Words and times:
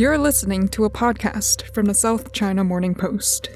You're 0.00 0.16
listening 0.16 0.68
to 0.68 0.86
a 0.86 0.90
podcast 0.90 1.74
from 1.74 1.84
the 1.84 1.92
South 1.92 2.32
China 2.32 2.64
Morning 2.64 2.94
Post. 2.94 3.50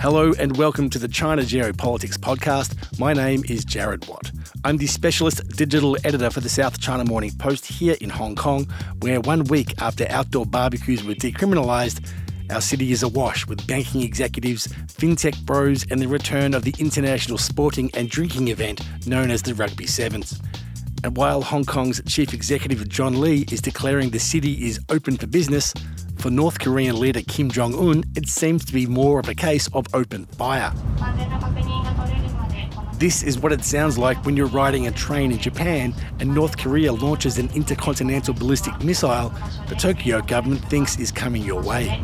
Hello 0.00 0.32
and 0.40 0.56
welcome 0.56 0.90
to 0.90 0.98
the 0.98 1.06
China 1.06 1.42
Geopolitics 1.42 2.16
podcast. 2.18 2.98
My 2.98 3.12
name 3.12 3.44
is 3.48 3.64
Jared 3.64 4.08
Watt. 4.08 4.32
I'm 4.64 4.78
the 4.78 4.88
specialist 4.88 5.48
digital 5.50 5.96
editor 6.02 6.28
for 6.28 6.40
the 6.40 6.48
South 6.48 6.80
China 6.80 7.04
Morning 7.04 7.30
Post 7.38 7.64
here 7.64 7.94
in 8.00 8.10
Hong 8.10 8.34
Kong, 8.34 8.66
where 8.98 9.20
one 9.20 9.44
week 9.44 9.80
after 9.80 10.04
outdoor 10.10 10.46
barbecues 10.46 11.04
were 11.04 11.14
decriminalised, 11.14 12.04
our 12.50 12.60
city 12.60 12.92
is 12.92 13.02
awash 13.02 13.46
with 13.46 13.66
banking 13.66 14.02
executives, 14.02 14.66
fintech 14.86 15.40
bros, 15.44 15.84
and 15.90 16.00
the 16.00 16.08
return 16.08 16.54
of 16.54 16.64
the 16.64 16.74
international 16.78 17.38
sporting 17.38 17.90
and 17.94 18.08
drinking 18.08 18.48
event 18.48 18.80
known 19.06 19.30
as 19.30 19.42
the 19.42 19.54
Rugby 19.54 19.86
Sevens. 19.86 20.40
And 21.04 21.16
while 21.16 21.42
Hong 21.42 21.64
Kong's 21.64 22.02
chief 22.06 22.34
executive 22.34 22.88
John 22.88 23.20
Lee 23.20 23.46
is 23.52 23.60
declaring 23.60 24.10
the 24.10 24.18
city 24.18 24.66
is 24.66 24.80
open 24.88 25.16
for 25.16 25.26
business, 25.26 25.72
for 26.16 26.30
North 26.30 26.58
Korean 26.58 26.98
leader 26.98 27.22
Kim 27.22 27.50
Jong 27.50 27.74
un, 27.74 28.02
it 28.16 28.28
seems 28.28 28.64
to 28.64 28.72
be 28.72 28.86
more 28.86 29.20
of 29.20 29.28
a 29.28 29.34
case 29.34 29.68
of 29.74 29.86
open 29.94 30.26
fire. 30.26 30.72
This 32.94 33.22
is 33.22 33.38
what 33.38 33.52
it 33.52 33.64
sounds 33.64 33.96
like 33.96 34.24
when 34.26 34.36
you're 34.36 34.48
riding 34.48 34.88
a 34.88 34.90
train 34.90 35.30
in 35.30 35.38
Japan 35.38 35.94
and 36.18 36.34
North 36.34 36.58
Korea 36.58 36.92
launches 36.92 37.38
an 37.38 37.48
intercontinental 37.54 38.34
ballistic 38.34 38.82
missile 38.82 39.32
the 39.68 39.76
Tokyo 39.76 40.20
government 40.20 40.64
thinks 40.64 40.98
is 40.98 41.12
coming 41.12 41.42
your 41.42 41.62
way. 41.62 42.02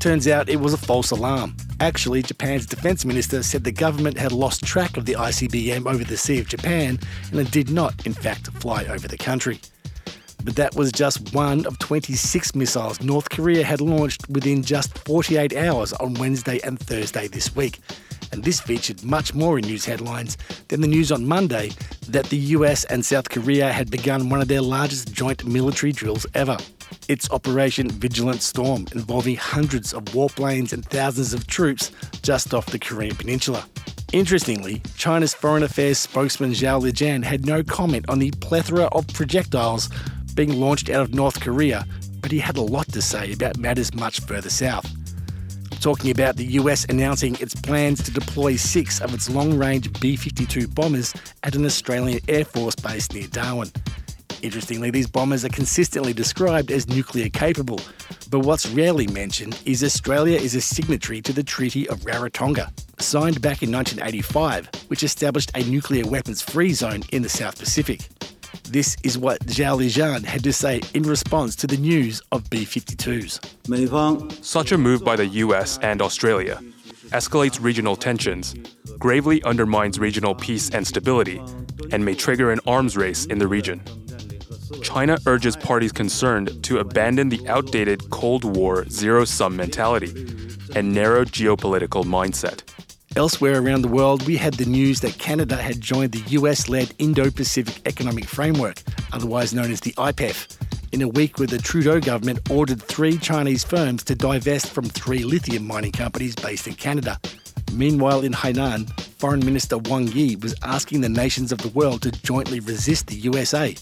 Turns 0.00 0.28
out 0.28 0.48
it 0.48 0.60
was 0.60 0.72
a 0.72 0.78
false 0.78 1.10
alarm. 1.10 1.56
Actually, 1.80 2.22
Japan's 2.22 2.66
defense 2.66 3.04
minister 3.04 3.42
said 3.42 3.64
the 3.64 3.72
government 3.72 4.18
had 4.18 4.32
lost 4.32 4.64
track 4.64 4.96
of 4.96 5.04
the 5.04 5.14
ICBM 5.14 5.86
over 5.86 6.04
the 6.04 6.16
Sea 6.16 6.40
of 6.40 6.48
Japan 6.48 6.98
and 7.30 7.40
it 7.40 7.50
did 7.50 7.70
not, 7.70 8.06
in 8.06 8.12
fact, 8.12 8.48
fly 8.48 8.84
over 8.86 9.08
the 9.08 9.16
country. 9.16 9.60
But 10.44 10.56
that 10.56 10.76
was 10.76 10.92
just 10.92 11.34
one 11.34 11.66
of 11.66 11.78
26 11.78 12.54
missiles 12.54 13.00
North 13.00 13.30
Korea 13.30 13.64
had 13.64 13.80
launched 13.80 14.28
within 14.28 14.62
just 14.62 14.96
48 14.98 15.56
hours 15.56 15.92
on 15.94 16.14
Wednesday 16.14 16.60
and 16.62 16.78
Thursday 16.78 17.26
this 17.26 17.54
week. 17.56 17.80
And 18.32 18.44
this 18.44 18.60
featured 18.60 19.04
much 19.04 19.34
more 19.34 19.58
in 19.58 19.66
news 19.66 19.84
headlines 19.84 20.36
than 20.68 20.80
the 20.80 20.88
news 20.88 21.10
on 21.10 21.26
Monday 21.26 21.70
that 22.08 22.26
the 22.26 22.36
US 22.36 22.84
and 22.84 23.04
South 23.04 23.28
Korea 23.28 23.72
had 23.72 23.90
begun 23.90 24.30
one 24.30 24.40
of 24.40 24.48
their 24.48 24.62
largest 24.62 25.12
joint 25.12 25.44
military 25.44 25.92
drills 25.92 26.26
ever. 26.34 26.56
It's 27.08 27.30
Operation 27.30 27.88
Vigilant 27.88 28.42
Storm, 28.42 28.86
involving 28.92 29.36
hundreds 29.36 29.92
of 29.94 30.04
warplanes 30.06 30.72
and 30.72 30.84
thousands 30.84 31.32
of 31.32 31.46
troops 31.46 31.92
just 32.22 32.52
off 32.52 32.66
the 32.66 32.78
Korean 32.78 33.14
Peninsula. 33.14 33.64
Interestingly, 34.12 34.82
China's 34.96 35.34
Foreign 35.34 35.62
Affairs 35.62 35.98
spokesman 35.98 36.52
Zhao 36.52 36.80
Lijian 36.80 37.24
had 37.24 37.44
no 37.44 37.62
comment 37.62 38.08
on 38.08 38.18
the 38.18 38.30
plethora 38.40 38.84
of 38.86 39.06
projectiles 39.08 39.88
being 40.34 40.60
launched 40.60 40.90
out 40.90 41.02
of 41.02 41.14
North 41.14 41.40
Korea, 41.40 41.86
but 42.20 42.30
he 42.30 42.38
had 42.38 42.56
a 42.56 42.62
lot 42.62 42.88
to 42.92 43.02
say 43.02 43.32
about 43.32 43.56
matters 43.56 43.94
much 43.94 44.20
further 44.20 44.50
south. 44.50 44.90
Talking 45.80 46.10
about 46.10 46.36
the 46.36 46.44
US 46.60 46.84
announcing 46.86 47.36
its 47.40 47.54
plans 47.54 48.02
to 48.04 48.10
deploy 48.10 48.56
six 48.56 49.00
of 49.00 49.14
its 49.14 49.30
long 49.30 49.56
range 49.58 49.92
B 50.00 50.16
52 50.16 50.68
bombers 50.68 51.14
at 51.42 51.54
an 51.54 51.64
Australian 51.64 52.20
Air 52.28 52.44
Force 52.44 52.74
base 52.74 53.10
near 53.12 53.28
Darwin. 53.28 53.70
Interestingly, 54.42 54.90
these 54.90 55.06
bombers 55.06 55.44
are 55.44 55.50
consistently 55.50 56.12
described 56.12 56.70
as 56.70 56.88
nuclear 56.88 57.28
capable, 57.28 57.80
but 58.30 58.40
what's 58.40 58.66
rarely 58.68 59.06
mentioned 59.06 59.60
is 59.64 59.82
Australia 59.82 60.38
is 60.38 60.54
a 60.54 60.60
signatory 60.60 61.20
to 61.22 61.32
the 61.32 61.42
Treaty 61.42 61.88
of 61.88 62.00
Rarotonga, 62.00 62.70
signed 63.00 63.40
back 63.40 63.62
in 63.62 63.72
1985, 63.72 64.68
which 64.88 65.02
established 65.02 65.50
a 65.54 65.62
nuclear 65.64 66.06
weapons 66.06 66.42
free 66.42 66.72
zone 66.72 67.02
in 67.12 67.22
the 67.22 67.28
South 67.28 67.58
Pacific. 67.58 68.08
This 68.64 68.96
is 69.04 69.16
what 69.16 69.40
Zhao 69.46 69.78
Lijian 69.80 70.24
had 70.24 70.42
to 70.44 70.52
say 70.52 70.80
in 70.92 71.04
response 71.04 71.56
to 71.56 71.66
the 71.66 71.76
news 71.76 72.20
of 72.32 72.48
B 72.50 72.64
52s. 72.64 74.44
Such 74.44 74.72
a 74.72 74.78
move 74.78 75.04
by 75.04 75.16
the 75.16 75.26
US 75.26 75.78
and 75.78 76.02
Australia 76.02 76.60
escalates 77.10 77.62
regional 77.62 77.94
tensions, 77.94 78.54
gravely 78.98 79.42
undermines 79.44 79.98
regional 79.98 80.34
peace 80.34 80.70
and 80.70 80.84
stability, 80.84 81.40
and 81.92 82.04
may 82.04 82.14
trigger 82.14 82.50
an 82.50 82.58
arms 82.66 82.96
race 82.96 83.26
in 83.26 83.38
the 83.38 83.46
region. 83.46 83.80
China 84.82 85.18
urges 85.26 85.56
parties 85.56 85.92
concerned 85.92 86.62
to 86.64 86.78
abandon 86.78 87.28
the 87.28 87.46
outdated 87.48 88.10
Cold 88.10 88.44
War 88.56 88.88
zero 88.88 89.24
sum 89.24 89.56
mentality 89.56 90.12
and 90.74 90.92
narrow 90.92 91.24
geopolitical 91.24 92.04
mindset. 92.04 92.62
Elsewhere 93.16 93.60
around 93.62 93.82
the 93.82 93.88
world, 93.88 94.26
we 94.26 94.36
had 94.36 94.54
the 94.54 94.66
news 94.66 95.00
that 95.00 95.18
Canada 95.18 95.56
had 95.56 95.80
joined 95.80 96.12
the 96.12 96.30
US 96.32 96.68
led 96.68 96.94
Indo 96.98 97.30
Pacific 97.30 97.80
Economic 97.86 98.26
Framework, 98.26 98.82
otherwise 99.12 99.54
known 99.54 99.70
as 99.70 99.80
the 99.80 99.92
IPEF, 99.92 100.58
in 100.92 101.02
a 101.02 101.08
week 101.08 101.38
where 101.38 101.46
the 101.46 101.58
Trudeau 101.58 102.00
government 102.00 102.50
ordered 102.50 102.82
three 102.82 103.16
Chinese 103.18 103.64
firms 103.64 104.04
to 104.04 104.14
divest 104.14 104.66
from 104.68 104.84
three 104.84 105.24
lithium 105.24 105.66
mining 105.66 105.92
companies 105.92 106.34
based 106.34 106.66
in 106.66 106.74
Canada. 106.74 107.18
Meanwhile, 107.72 108.22
in 108.22 108.32
Hainan, 108.32 108.88
Foreign 109.18 109.44
Minister 109.44 109.78
Wang 109.78 110.08
Yi 110.08 110.36
was 110.36 110.54
asking 110.62 111.00
the 111.00 111.08
nations 111.08 111.52
of 111.52 111.58
the 111.58 111.68
world 111.68 112.02
to 112.02 112.10
jointly 112.10 112.60
resist 112.60 113.06
the 113.06 113.16
USA. 113.16 113.74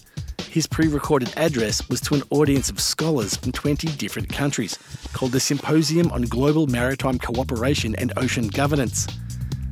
His 0.55 0.67
pre 0.67 0.87
recorded 0.87 1.33
address 1.35 1.85
was 1.89 1.99
to 1.99 2.15
an 2.15 2.23
audience 2.29 2.69
of 2.69 2.79
scholars 2.79 3.35
from 3.35 3.51
20 3.51 3.89
different 3.97 4.29
countries, 4.29 4.79
called 5.11 5.33
the 5.33 5.39
Symposium 5.41 6.09
on 6.13 6.21
Global 6.21 6.65
Maritime 6.67 7.19
Cooperation 7.19 7.93
and 7.97 8.13
Ocean 8.15 8.47
Governance. 8.47 9.05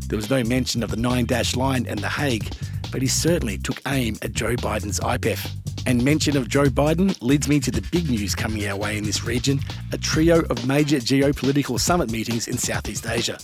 There 0.10 0.18
was 0.18 0.30
no 0.30 0.44
mention 0.44 0.84
of 0.84 0.90
the 0.90 0.98
Nine 0.98 1.24
Dash 1.24 1.56
Line 1.56 1.86
and 1.88 2.00
The 2.00 2.10
Hague, 2.10 2.54
but 2.92 3.02
he 3.02 3.08
certainly 3.08 3.58
took 3.58 3.80
aim 3.88 4.18
at 4.24 4.34
Joe 4.34 4.58
Biden's 4.58 5.00
IPEF. 5.00 5.50
And 5.86 6.04
mention 6.04 6.36
of 6.36 6.50
Joe 6.50 6.66
Biden 6.66 7.18
leads 7.22 7.48
me 7.48 7.62
to 7.62 7.72
the 7.72 7.88
big 7.90 8.10
news 8.10 8.36
coming 8.36 8.68
our 8.68 8.76
way 8.76 8.98
in 8.98 9.06
this 9.06 9.24
region 9.24 9.62
a 9.94 9.98
trio 9.98 10.42
of 10.50 10.68
major 10.68 10.98
geopolitical 10.98 11.80
summit 11.80 12.12
meetings 12.12 12.50
in 12.50 12.58
Southeast 12.58 13.08
Asia. 13.08 13.38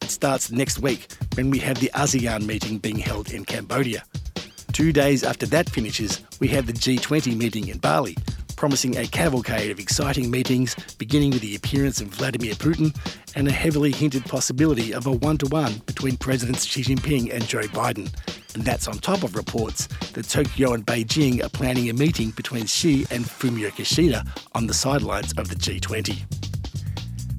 It 0.00 0.08
starts 0.08 0.50
next 0.50 0.78
week 0.78 1.08
when 1.34 1.50
we 1.50 1.58
have 1.58 1.78
the 1.78 1.90
ASEAN 1.94 2.46
meeting 2.46 2.78
being 2.78 2.98
held 2.98 3.32
in 3.32 3.44
Cambodia. 3.44 4.02
Two 4.72 4.92
days 4.92 5.24
after 5.24 5.46
that 5.46 5.68
finishes, 5.68 6.22
we 6.38 6.48
have 6.48 6.66
the 6.66 6.72
G20 6.72 7.36
meeting 7.36 7.68
in 7.68 7.78
Bali, 7.78 8.16
promising 8.56 8.96
a 8.96 9.06
cavalcade 9.06 9.70
of 9.70 9.80
exciting 9.80 10.30
meetings, 10.30 10.74
beginning 10.96 11.30
with 11.30 11.40
the 11.40 11.56
appearance 11.56 12.00
of 12.00 12.08
Vladimir 12.08 12.54
Putin 12.54 12.96
and 13.34 13.48
a 13.48 13.52
heavily 13.52 13.90
hinted 13.90 14.24
possibility 14.24 14.94
of 14.94 15.06
a 15.06 15.12
one 15.12 15.38
to 15.38 15.46
one 15.46 15.74
between 15.86 16.16
Presidents 16.16 16.64
Xi 16.64 16.82
Jinping 16.82 17.32
and 17.32 17.46
Joe 17.46 17.62
Biden. 17.62 18.12
And 18.54 18.64
that's 18.64 18.88
on 18.88 18.98
top 18.98 19.22
of 19.22 19.34
reports 19.34 19.86
that 20.12 20.28
Tokyo 20.28 20.72
and 20.72 20.86
Beijing 20.86 21.44
are 21.44 21.48
planning 21.48 21.90
a 21.90 21.92
meeting 21.92 22.30
between 22.30 22.66
Xi 22.66 23.06
and 23.10 23.24
Fumio 23.24 23.70
Kishida 23.70 24.26
on 24.54 24.66
the 24.66 24.74
sidelines 24.74 25.32
of 25.34 25.48
the 25.48 25.56
G20. 25.56 26.22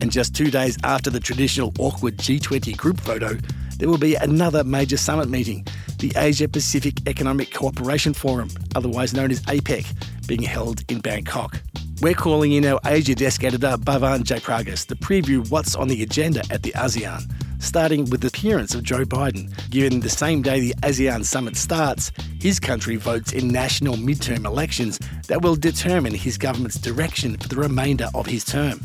And 0.02 0.12
just 0.12 0.36
two 0.36 0.52
days 0.52 0.78
after 0.84 1.10
the 1.10 1.20
traditional 1.20 1.74
awkward 1.80 2.18
G20 2.18 2.76
group 2.76 3.00
photo, 3.00 3.38
there 3.78 3.90
will 3.90 3.98
be 3.98 4.16
another 4.16 4.64
major 4.64 4.98
summit 4.98 5.30
meeting, 5.30 5.66
the 6.02 6.12
Asia 6.16 6.48
Pacific 6.48 7.08
Economic 7.08 7.54
Cooperation 7.54 8.14
Forum, 8.14 8.50
otherwise 8.76 9.14
known 9.14 9.30
as 9.30 9.40
APEC, 9.44 9.86
being 10.28 10.42
held 10.42 10.84
in 10.90 11.00
Bangkok. 11.00 11.62
We're 12.02 12.16
calling 12.16 12.54
in 12.54 12.66
our 12.66 12.80
Asia 12.86 13.14
desk 13.14 13.44
editor 13.44 13.78
Bhavan 13.78 14.24
Jaipragas 14.24 14.88
to 14.88 14.96
preview 14.96 15.48
what's 15.52 15.76
on 15.76 15.88
the 15.88 16.02
agenda 16.02 16.42
at 16.50 16.64
the 16.64 16.72
ASEAN, 16.72 17.32
starting 17.62 18.10
with 18.10 18.22
the 18.22 18.30
appearance 18.30 18.74
of 18.74 18.82
Joe 18.82 19.06
Biden. 19.06 19.54
Given 19.70 20.00
the 20.00 20.10
same 20.10 20.42
day 20.42 20.60
the 20.60 20.74
ASEAN 20.82 21.24
summit 21.24 21.56
starts, 21.56 22.12
his 22.40 22.60
country 22.60 22.96
votes 22.96 23.32
in 23.32 23.50
national 23.50 23.98
midterm 23.98 24.46
elections 24.46 25.00
that 25.28 25.44
will 25.44 25.56
determine 25.56 26.16
his 26.16 26.36
government's 26.40 26.80
direction 26.80 27.38
for 27.38 27.48
the 27.48 27.58
remainder 27.58 28.08
of 28.16 28.26
his 28.26 28.44
term. 28.44 28.80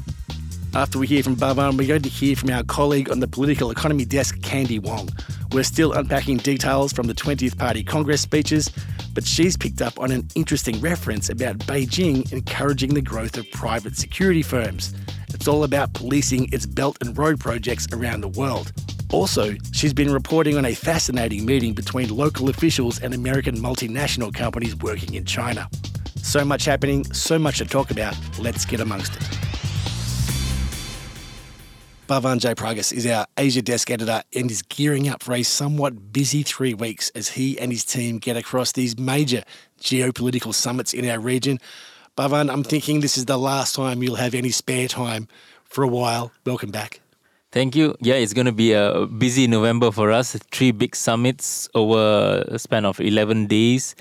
After 0.77 0.99
we 0.99 1.07
hear 1.07 1.23
from 1.23 1.37
Bhavan, 1.37 1.79
we're 1.79 1.89
going 1.89 2.03
to 2.03 2.11
hear 2.11 2.37
from 2.37 2.51
our 2.51 2.63
colleague 2.63 3.11
on 3.11 3.21
the 3.21 3.27
political 3.27 3.71
economy 3.71 4.05
desk, 4.05 4.37
Kandy 4.41 4.79
Wong. 4.79 5.09
We're 5.53 5.63
still 5.63 5.95
unpacking 5.95 6.37
details 6.37 6.93
from 6.93 7.07
the 7.07 7.15
20th 7.15 7.57
Party 7.57 7.83
Congress 7.83 8.21
speeches, 8.21 8.71
but 9.15 9.25
she's 9.25 9.57
picked 9.57 9.81
up 9.81 9.99
on 9.99 10.11
an 10.11 10.29
interesting 10.35 10.79
reference 10.83 11.31
about 11.31 11.57
Beijing 11.61 12.31
encouraging 12.31 12.93
the 12.93 13.01
growth 13.01 13.39
of 13.39 13.51
private 13.53 13.97
security 13.97 14.43
firms. 14.43 14.93
It's 15.29 15.49
all 15.49 15.65
about 15.65 15.95
policing 15.95 16.53
its 16.53 16.67
Belt 16.67 16.99
and 17.01 17.17
Road 17.17 17.41
projects 17.41 17.87
around 17.95 18.21
the 18.21 18.29
world. 18.29 18.71
Also, 19.11 19.55
she's 19.73 19.95
been 19.95 20.13
reporting 20.13 20.59
on 20.59 20.67
a 20.67 20.75
fascinating 20.75 21.47
meeting 21.47 21.73
between 21.73 22.15
local 22.15 22.51
officials 22.51 23.01
and 23.01 23.15
American 23.15 23.57
multinational 23.57 24.33
companies 24.33 24.77
working 24.77 25.15
in 25.15 25.25
China. 25.25 25.71
So 26.17 26.45
much 26.45 26.67
happening, 26.67 27.11
so 27.15 27.39
much 27.39 27.57
to 27.59 27.65
talk 27.65 27.91
about. 27.91 28.15
Let's 28.39 28.67
get 28.67 28.81
amongst 28.81 29.17
it. 29.17 29.46
Bhavan 32.07 32.39
Jaipragas 32.39 32.93
is 32.93 33.05
our 33.05 33.27
Asia 33.37 33.63
desk 33.63 33.91
editor 33.91 34.23
and 34.33 34.49
is 34.49 34.63
gearing 34.63 35.09
up 35.09 35.25
for 35.25 35.35
a 35.35 35.43
somewhat 35.43 36.13
busy 36.13 36.45
three 36.45 36.73
weeks 36.73 37.11
as 37.17 37.31
he 37.31 37.59
and 37.59 37.73
his 37.73 37.85
team 37.85 38.19
get 38.19 38.37
across 38.37 38.71
these 38.71 38.97
major 38.97 39.43
geopolitical 39.81 40.55
summits 40.55 40.95
in 40.95 41.09
our 41.09 41.19
region. 41.19 41.59
Bhavan, 42.17 42.49
I'm 42.49 42.63
thinking 42.63 43.01
this 43.01 43.19
is 43.19 43.25
the 43.25 43.37
last 43.37 43.75
time 43.75 44.05
you'll 44.05 44.15
have 44.15 44.37
any 44.37 44.51
spare 44.51 44.87
time 44.87 45.27
for 45.65 45.83
a 45.83 45.89
while. 45.89 46.31
Welcome 46.45 46.71
back. 46.71 47.01
Thank 47.51 47.75
you. 47.75 47.97
Yeah, 48.01 48.15
it's 48.15 48.33
going 48.33 48.47
to 48.47 48.53
be 48.53 48.73
a 48.73 49.07
busy 49.07 49.49
November 49.49 49.91
for 49.91 50.13
us. 50.13 50.37
Three 50.53 50.71
big 50.71 50.95
summits 50.95 51.69
over 51.75 52.45
a 52.47 52.59
span 52.61 52.85
of 52.85 53.01
11 53.01 53.49
days. 53.49 53.97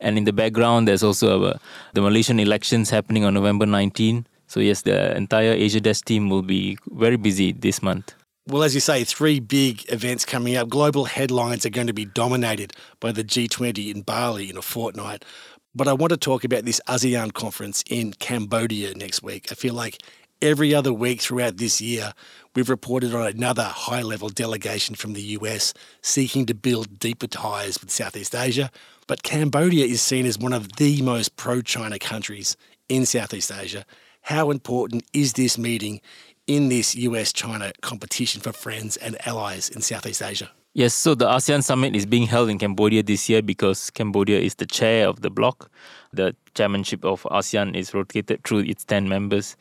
And 0.00 0.16
in 0.16 0.24
the 0.24 0.32
background, 0.32 0.88
there's 0.88 1.02
also 1.02 1.44
a, 1.44 1.60
the 1.92 2.00
Malaysian 2.00 2.40
elections 2.40 2.88
happening 2.88 3.24
on 3.24 3.34
November 3.34 3.66
19. 3.66 4.26
So, 4.50 4.58
yes, 4.58 4.82
the 4.82 5.16
entire 5.16 5.52
Asia 5.52 5.80
Desk 5.80 6.04
team 6.04 6.28
will 6.28 6.42
be 6.42 6.76
very 6.88 7.14
busy 7.14 7.52
this 7.52 7.84
month. 7.84 8.14
Well, 8.48 8.64
as 8.64 8.74
you 8.74 8.80
say, 8.80 9.04
three 9.04 9.38
big 9.38 9.84
events 9.92 10.24
coming 10.24 10.56
up. 10.56 10.68
Global 10.68 11.04
headlines 11.04 11.64
are 11.64 11.70
going 11.70 11.86
to 11.86 11.92
be 11.92 12.04
dominated 12.04 12.72
by 12.98 13.12
the 13.12 13.22
G20 13.22 13.94
in 13.94 14.02
Bali 14.02 14.50
in 14.50 14.56
a 14.56 14.62
fortnight. 14.62 15.24
But 15.72 15.86
I 15.86 15.92
want 15.92 16.10
to 16.10 16.16
talk 16.16 16.42
about 16.42 16.64
this 16.64 16.80
ASEAN 16.88 17.32
conference 17.32 17.84
in 17.88 18.12
Cambodia 18.14 18.92
next 18.94 19.22
week. 19.22 19.52
I 19.52 19.54
feel 19.54 19.74
like 19.74 20.02
every 20.42 20.74
other 20.74 20.92
week 20.92 21.20
throughout 21.20 21.58
this 21.58 21.80
year, 21.80 22.12
we've 22.56 22.68
reported 22.68 23.14
on 23.14 23.28
another 23.28 23.62
high 23.62 24.02
level 24.02 24.30
delegation 24.30 24.96
from 24.96 25.12
the 25.12 25.22
US 25.38 25.72
seeking 26.02 26.44
to 26.46 26.54
build 26.54 26.98
deeper 26.98 27.28
ties 27.28 27.80
with 27.80 27.92
Southeast 27.92 28.34
Asia. 28.34 28.72
But 29.06 29.22
Cambodia 29.22 29.86
is 29.86 30.02
seen 30.02 30.26
as 30.26 30.40
one 30.40 30.52
of 30.52 30.72
the 30.72 31.02
most 31.02 31.36
pro 31.36 31.62
China 31.62 32.00
countries 32.00 32.56
in 32.88 33.06
Southeast 33.06 33.52
Asia. 33.56 33.86
How 34.22 34.50
important 34.50 35.04
is 35.12 35.32
this 35.32 35.58
meeting 35.58 36.00
in 36.46 36.68
this 36.68 36.94
US 36.94 37.32
China 37.32 37.72
competition 37.80 38.40
for 38.40 38.52
friends 38.52 38.96
and 38.96 39.16
allies 39.26 39.68
in 39.68 39.80
Southeast 39.82 40.22
Asia? 40.22 40.50
Yes, 40.72 40.94
so 40.94 41.16
the 41.16 41.26
ASEAN 41.26 41.64
summit 41.64 41.96
is 41.96 42.06
being 42.06 42.28
held 42.28 42.48
in 42.48 42.56
Cambodia 42.56 43.02
this 43.02 43.28
year 43.28 43.42
because 43.42 43.90
Cambodia 43.90 44.38
is 44.38 44.54
the 44.54 44.66
chair 44.66 45.08
of 45.08 45.20
the 45.20 45.28
bloc. 45.28 45.68
The 46.12 46.36
chairmanship 46.54 47.04
of 47.04 47.22
ASEAN 47.24 47.74
is 47.76 47.92
rotated 47.92 48.44
through 48.44 48.60
its 48.60 48.84
10 48.84 49.08
members. 49.08 49.56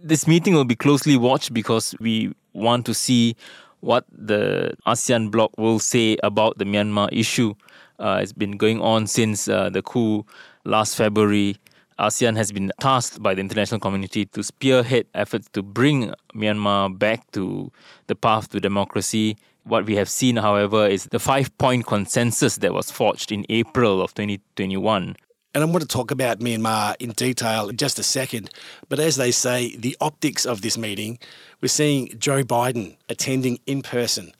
This 0.00 0.28
meeting 0.28 0.54
will 0.54 0.64
be 0.64 0.76
closely 0.76 1.16
watched 1.16 1.52
because 1.52 1.96
we 1.98 2.32
want 2.52 2.86
to 2.86 2.94
see 2.94 3.34
what 3.80 4.04
the 4.12 4.74
ASEAN 4.86 5.32
bloc 5.32 5.50
will 5.58 5.80
say 5.80 6.16
about 6.22 6.58
the 6.58 6.64
Myanmar 6.64 7.08
issue. 7.10 7.54
Uh, 7.98 8.20
it's 8.22 8.32
been 8.32 8.56
going 8.56 8.80
on 8.80 9.08
since 9.08 9.48
uh, 9.48 9.68
the 9.68 9.82
coup 9.82 10.24
last 10.64 10.96
February. 10.96 11.56
ASEAN 11.98 12.36
has 12.36 12.52
been 12.52 12.72
tasked 12.80 13.22
by 13.22 13.34
the 13.34 13.40
international 13.40 13.80
community 13.80 14.26
to 14.26 14.42
spearhead 14.42 15.06
efforts 15.14 15.48
to 15.52 15.62
bring 15.62 16.12
Myanmar 16.34 16.98
back 16.98 17.30
to 17.32 17.70
the 18.06 18.14
path 18.14 18.50
to 18.50 18.60
democracy. 18.60 19.36
What 19.64 19.86
we 19.86 19.96
have 19.96 20.08
seen, 20.08 20.36
however, 20.36 20.86
is 20.86 21.04
the 21.06 21.18
five 21.18 21.56
point 21.58 21.86
consensus 21.86 22.56
that 22.58 22.72
was 22.72 22.90
forged 22.90 23.30
in 23.30 23.46
April 23.48 24.00
of 24.02 24.14
2021 24.14 25.16
and 25.54 25.62
I'm 25.62 25.70
going 25.70 25.82
to 25.82 25.86
talk 25.86 26.10
about 26.10 26.38
Myanmar 26.38 26.96
in 26.98 27.10
detail 27.10 27.68
in 27.68 27.76
just 27.76 27.98
a 27.98 28.02
second. 28.02 28.50
But 28.88 28.98
as 28.98 29.16
they 29.16 29.30
say, 29.30 29.76
the 29.76 29.96
optics 30.00 30.46
of 30.46 30.62
this 30.62 30.78
meeting, 30.78 31.18
we're 31.60 31.68
seeing 31.68 32.08
Joe 32.18 32.42
Biden 32.42 32.96
attending 33.08 33.58
in 33.66 33.82
person. 33.82 34.32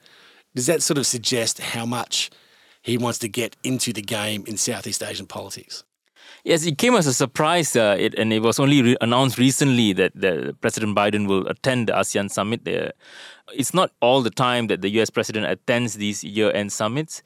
Does 0.55 0.67
that 0.67 0.83
sort 0.83 0.99
of 0.99 1.07
suggest 1.07 1.61
how 1.61 1.85
much 1.85 2.31
he 2.81 2.97
wants 2.97 3.19
to 3.21 3.29
get 3.29 3.57
into 3.63 3.93
the 3.93 4.03
game 4.03 4.45
in 4.47 4.57
Southeast 4.57 5.03
Asian 5.03 5.27
politics? 5.27 5.85
Yes, 6.45 6.67
it 6.67 6.77
came 6.77 6.95
as 6.97 7.07
a 7.07 7.15
surprise, 7.15 7.77
uh, 7.77 7.97
it, 7.97 8.15
and 8.15 8.33
it 8.33 8.43
was 8.43 8.59
only 8.59 8.83
re- 8.83 8.97
announced 9.01 9.39
recently 9.39 9.93
that 9.93 10.11
the 10.13 10.57
President 10.61 10.97
Biden 10.97 11.29
will 11.29 11.47
attend 11.47 11.87
the 11.87 11.93
ASEAN 11.93 12.33
summit. 12.33 12.65
There, 12.65 12.93
it's 13.55 13.73
not 13.73 13.93
all 14.01 14.23
the 14.23 14.31
time 14.31 14.67
that 14.67 14.83
the 14.83 14.89
U.S. 14.91 15.09
president 15.09 15.47
attends 15.47 15.95
these 15.95 16.25
year-end 16.25 16.73
summits 16.73 17.23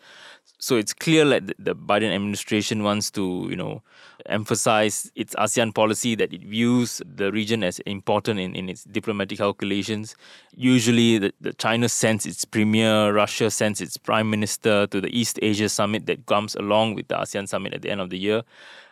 so 0.59 0.77
it's 0.77 0.95
clear 0.95 1.25
that 1.27 1.53
the 1.59 1.75
Biden 1.75 2.15
administration 2.15 2.83
wants 2.83 3.11
to, 3.13 3.47
you 3.51 3.57
know, 3.57 3.83
emphasize 4.25 5.13
its 5.15 5.35
ASEAN 5.35 5.75
policy 5.75 6.15
that 6.15 6.33
it 6.33 6.43
views 6.43 7.03
the 7.05 7.31
region 7.31 7.63
as 7.63 7.79
important 7.81 8.41
in, 8.41 8.57
in 8.57 8.71
its 8.71 8.85
diplomatic 8.85 9.37
calculations. 9.39 10.17
Usually, 10.55 11.19
the, 11.19 11.35
the 11.41 11.53
China 11.53 11.89
sends 11.91 12.25
its 12.25 12.47
premier, 12.47 13.13
Russia 13.13 13.51
sends 13.51 13.83
its 13.83 13.99
prime 13.99 14.31
minister 14.31 14.87
to 14.87 15.01
the 15.01 15.17
East 15.17 15.39
Asia 15.43 15.69
summit 15.69 16.07
that 16.07 16.25
comes 16.25 16.55
along 16.55 16.95
with 16.95 17.09
the 17.09 17.17
ASEAN 17.17 17.47
summit 17.47 17.75
at 17.75 17.83
the 17.83 17.91
end 17.91 18.01
of 18.01 18.09
the 18.09 18.19
year. 18.19 18.43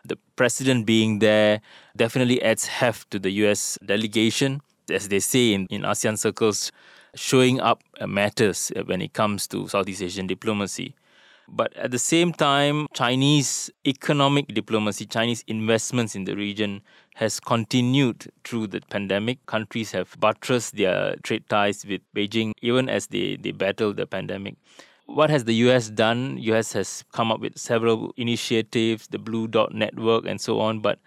The 0.04 0.18
president 0.36 0.84
being 0.84 1.20
there 1.20 1.62
definitely 1.96 2.42
adds 2.42 2.66
heft 2.66 3.10
to 3.12 3.18
the 3.18 3.30
US 3.44 3.78
delegation. 3.84 4.60
As 4.90 5.08
they 5.08 5.20
say 5.20 5.54
in, 5.54 5.66
in 5.70 5.80
ASEAN 5.80 6.18
circles, 6.18 6.70
showing 7.14 7.58
up 7.60 7.82
matters 8.06 8.70
when 8.84 9.00
it 9.00 9.14
comes 9.14 9.46
to 9.46 9.66
Southeast 9.66 10.02
Asian 10.02 10.26
diplomacy. 10.26 10.94
But 11.48 11.74
at 11.76 11.90
the 11.90 11.98
same 11.98 12.32
time, 12.32 12.86
Chinese 12.94 13.70
economic 13.86 14.48
diplomacy, 14.48 15.06
Chinese 15.06 15.44
investments 15.46 16.14
in 16.14 16.24
the 16.24 16.34
region 16.36 16.82
has 17.14 17.38
continued 17.38 18.32
through 18.44 18.68
the 18.68 18.80
pandemic. 18.90 19.44
Countries 19.46 19.92
have 19.92 20.16
buttressed 20.18 20.76
their 20.76 21.16
trade 21.22 21.48
ties 21.48 21.84
with 21.84 22.00
Beijing 22.14 22.52
even 22.62 22.88
as 22.88 23.08
they, 23.08 23.36
they 23.36 23.52
battle 23.52 23.92
the 23.92 24.06
pandemic. 24.06 24.56
What 25.06 25.28
has 25.30 25.44
the 25.44 25.54
US 25.68 25.90
done? 25.90 26.38
US 26.38 26.72
has 26.72 27.04
come 27.12 27.30
up 27.30 27.40
with 27.40 27.58
several 27.58 28.14
initiatives, 28.16 29.06
the 29.08 29.18
Blue 29.18 29.46
Dot 29.46 29.74
Network 29.74 30.24
and 30.26 30.40
so 30.40 30.60
on, 30.60 30.80
but 30.80 30.98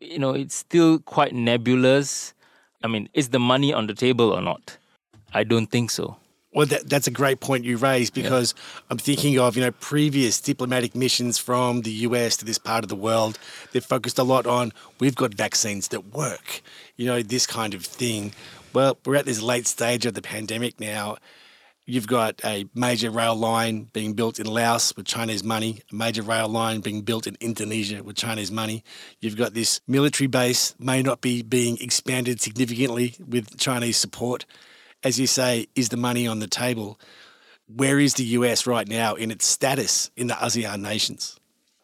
you 0.00 0.18
know, 0.18 0.32
it's 0.32 0.54
still 0.54 0.98
quite 1.00 1.34
nebulous. 1.34 2.34
I 2.84 2.88
mean, 2.88 3.08
is 3.14 3.30
the 3.30 3.40
money 3.40 3.72
on 3.72 3.86
the 3.86 3.94
table 3.94 4.30
or 4.32 4.40
not? 4.40 4.76
I 5.34 5.44
don't 5.44 5.66
think 5.66 5.90
so. 5.90 6.16
Well, 6.52 6.66
that, 6.66 6.88
that's 6.88 7.06
a 7.06 7.10
great 7.10 7.40
point 7.40 7.64
you 7.64 7.76
raised 7.76 8.14
because 8.14 8.54
yeah. 8.56 8.80
I'm 8.90 8.98
thinking 8.98 9.38
of 9.38 9.56
you 9.56 9.62
know 9.62 9.70
previous 9.72 10.40
diplomatic 10.40 10.94
missions 10.94 11.36
from 11.36 11.82
the 11.82 11.90
US 11.90 12.38
to 12.38 12.44
this 12.44 12.58
part 12.58 12.84
of 12.84 12.88
the 12.88 12.96
world. 12.96 13.38
They've 13.72 13.84
focused 13.84 14.18
a 14.18 14.22
lot 14.22 14.46
on 14.46 14.72
we've 14.98 15.14
got 15.14 15.34
vaccines 15.34 15.88
that 15.88 16.14
work, 16.14 16.62
you 16.96 17.06
know 17.06 17.22
this 17.22 17.46
kind 17.46 17.74
of 17.74 17.84
thing. 17.84 18.32
Well, 18.72 18.98
we're 19.04 19.16
at 19.16 19.26
this 19.26 19.42
late 19.42 19.66
stage 19.66 20.06
of 20.06 20.14
the 20.14 20.22
pandemic 20.22 20.80
now. 20.80 21.16
You've 21.84 22.06
got 22.06 22.42
a 22.44 22.66
major 22.74 23.10
rail 23.10 23.34
line 23.34 23.88
being 23.94 24.12
built 24.12 24.38
in 24.38 24.46
Laos 24.46 24.94
with 24.94 25.06
Chinese 25.06 25.42
money, 25.42 25.80
a 25.90 25.94
major 25.94 26.20
rail 26.20 26.46
line 26.46 26.80
being 26.80 27.00
built 27.00 27.26
in 27.26 27.36
Indonesia 27.40 28.02
with 28.02 28.14
Chinese 28.14 28.52
money. 28.52 28.84
You've 29.20 29.38
got 29.38 29.54
this 29.54 29.80
military 29.88 30.28
base 30.28 30.74
may 30.78 31.02
not 31.02 31.22
be 31.22 31.40
being 31.40 31.78
expanded 31.80 32.42
significantly 32.42 33.14
with 33.26 33.58
Chinese 33.58 33.96
support 33.96 34.44
as 35.02 35.18
you 35.18 35.26
say, 35.26 35.66
is 35.74 35.88
the 35.88 35.96
money 35.96 36.26
on 36.26 36.38
the 36.38 36.46
table? 36.46 36.98
Where 37.66 37.98
is 37.98 38.14
the 38.14 38.24
US 38.24 38.66
right 38.66 38.88
now 38.88 39.14
in 39.14 39.30
its 39.30 39.46
status 39.46 40.10
in 40.16 40.26
the 40.26 40.34
ASEAN 40.34 40.80
nations? 40.80 41.38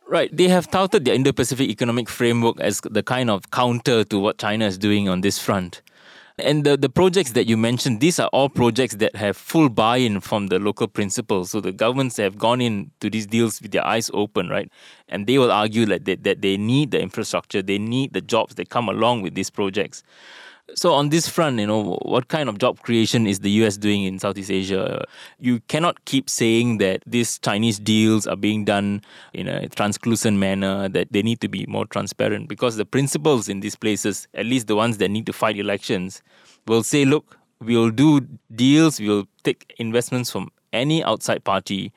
Right. 0.06 0.34
They 0.34 0.48
have 0.48 0.70
touted 0.70 1.04
the 1.04 1.14
Indo 1.14 1.32
Pacific 1.32 1.68
Economic 1.68 2.08
Framework 2.08 2.60
as 2.60 2.80
the 2.82 3.02
kind 3.02 3.30
of 3.30 3.50
counter 3.50 4.04
to 4.04 4.18
what 4.18 4.38
China 4.38 4.66
is 4.66 4.76
doing 4.76 5.08
on 5.08 5.22
this 5.22 5.38
front. 5.38 5.80
And 6.38 6.64
the, 6.64 6.76
the 6.76 6.88
projects 6.88 7.30
that 7.32 7.46
you 7.46 7.56
mentioned, 7.56 8.00
these 8.00 8.18
are 8.18 8.28
all 8.28 8.48
projects 8.48 8.96
that 8.96 9.14
have 9.14 9.36
full 9.36 9.68
buy 9.68 9.98
in 9.98 10.18
from 10.20 10.48
the 10.48 10.58
local 10.58 10.88
principals. 10.88 11.52
So 11.52 11.60
the 11.60 11.70
governments 11.70 12.16
have 12.16 12.36
gone 12.36 12.60
into 12.60 13.08
these 13.08 13.26
deals 13.26 13.62
with 13.62 13.70
their 13.70 13.86
eyes 13.86 14.10
open, 14.12 14.48
right? 14.48 14.70
And 15.08 15.28
they 15.28 15.38
will 15.38 15.52
argue 15.52 15.86
that 15.86 16.06
they, 16.06 16.16
that 16.16 16.42
they 16.42 16.56
need 16.56 16.90
the 16.90 17.00
infrastructure, 17.00 17.62
they 17.62 17.78
need 17.78 18.14
the 18.14 18.20
jobs 18.20 18.56
that 18.56 18.68
come 18.68 18.88
along 18.88 19.22
with 19.22 19.36
these 19.36 19.48
projects. 19.48 20.02
So 20.74 20.94
on 20.94 21.10
this 21.10 21.28
front, 21.28 21.58
you 21.58 21.66
know, 21.66 21.98
what 22.02 22.28
kind 22.28 22.48
of 22.48 22.58
job 22.58 22.80
creation 22.80 23.26
is 23.26 23.40
the 23.40 23.50
US 23.62 23.76
doing 23.76 24.04
in 24.04 24.18
Southeast 24.18 24.50
Asia? 24.50 25.04
You 25.38 25.60
cannot 25.68 26.04
keep 26.06 26.30
saying 26.30 26.78
that 26.78 27.02
these 27.06 27.38
Chinese 27.38 27.78
deals 27.78 28.26
are 28.26 28.36
being 28.36 28.64
done 28.64 29.02
in 29.34 29.46
a 29.46 29.68
translucent 29.68 30.38
manner, 30.38 30.88
that 30.88 31.12
they 31.12 31.22
need 31.22 31.40
to 31.42 31.48
be 31.48 31.66
more 31.68 31.86
transparent 31.86 32.48
because 32.48 32.76
the 32.76 32.86
principals 32.86 33.48
in 33.48 33.60
these 33.60 33.76
places, 33.76 34.26
at 34.34 34.46
least 34.46 34.66
the 34.66 34.74
ones 34.74 34.96
that 34.98 35.10
need 35.10 35.26
to 35.26 35.32
fight 35.32 35.58
elections, 35.58 36.22
will 36.66 36.82
say, 36.82 37.04
look, 37.04 37.38
we'll 37.60 37.90
do 37.90 38.20
deals, 38.54 38.98
we'll 39.00 39.28
take 39.42 39.74
investments 39.78 40.30
from 40.30 40.50
any 40.72 41.04
outside 41.04 41.44
party 41.44 41.92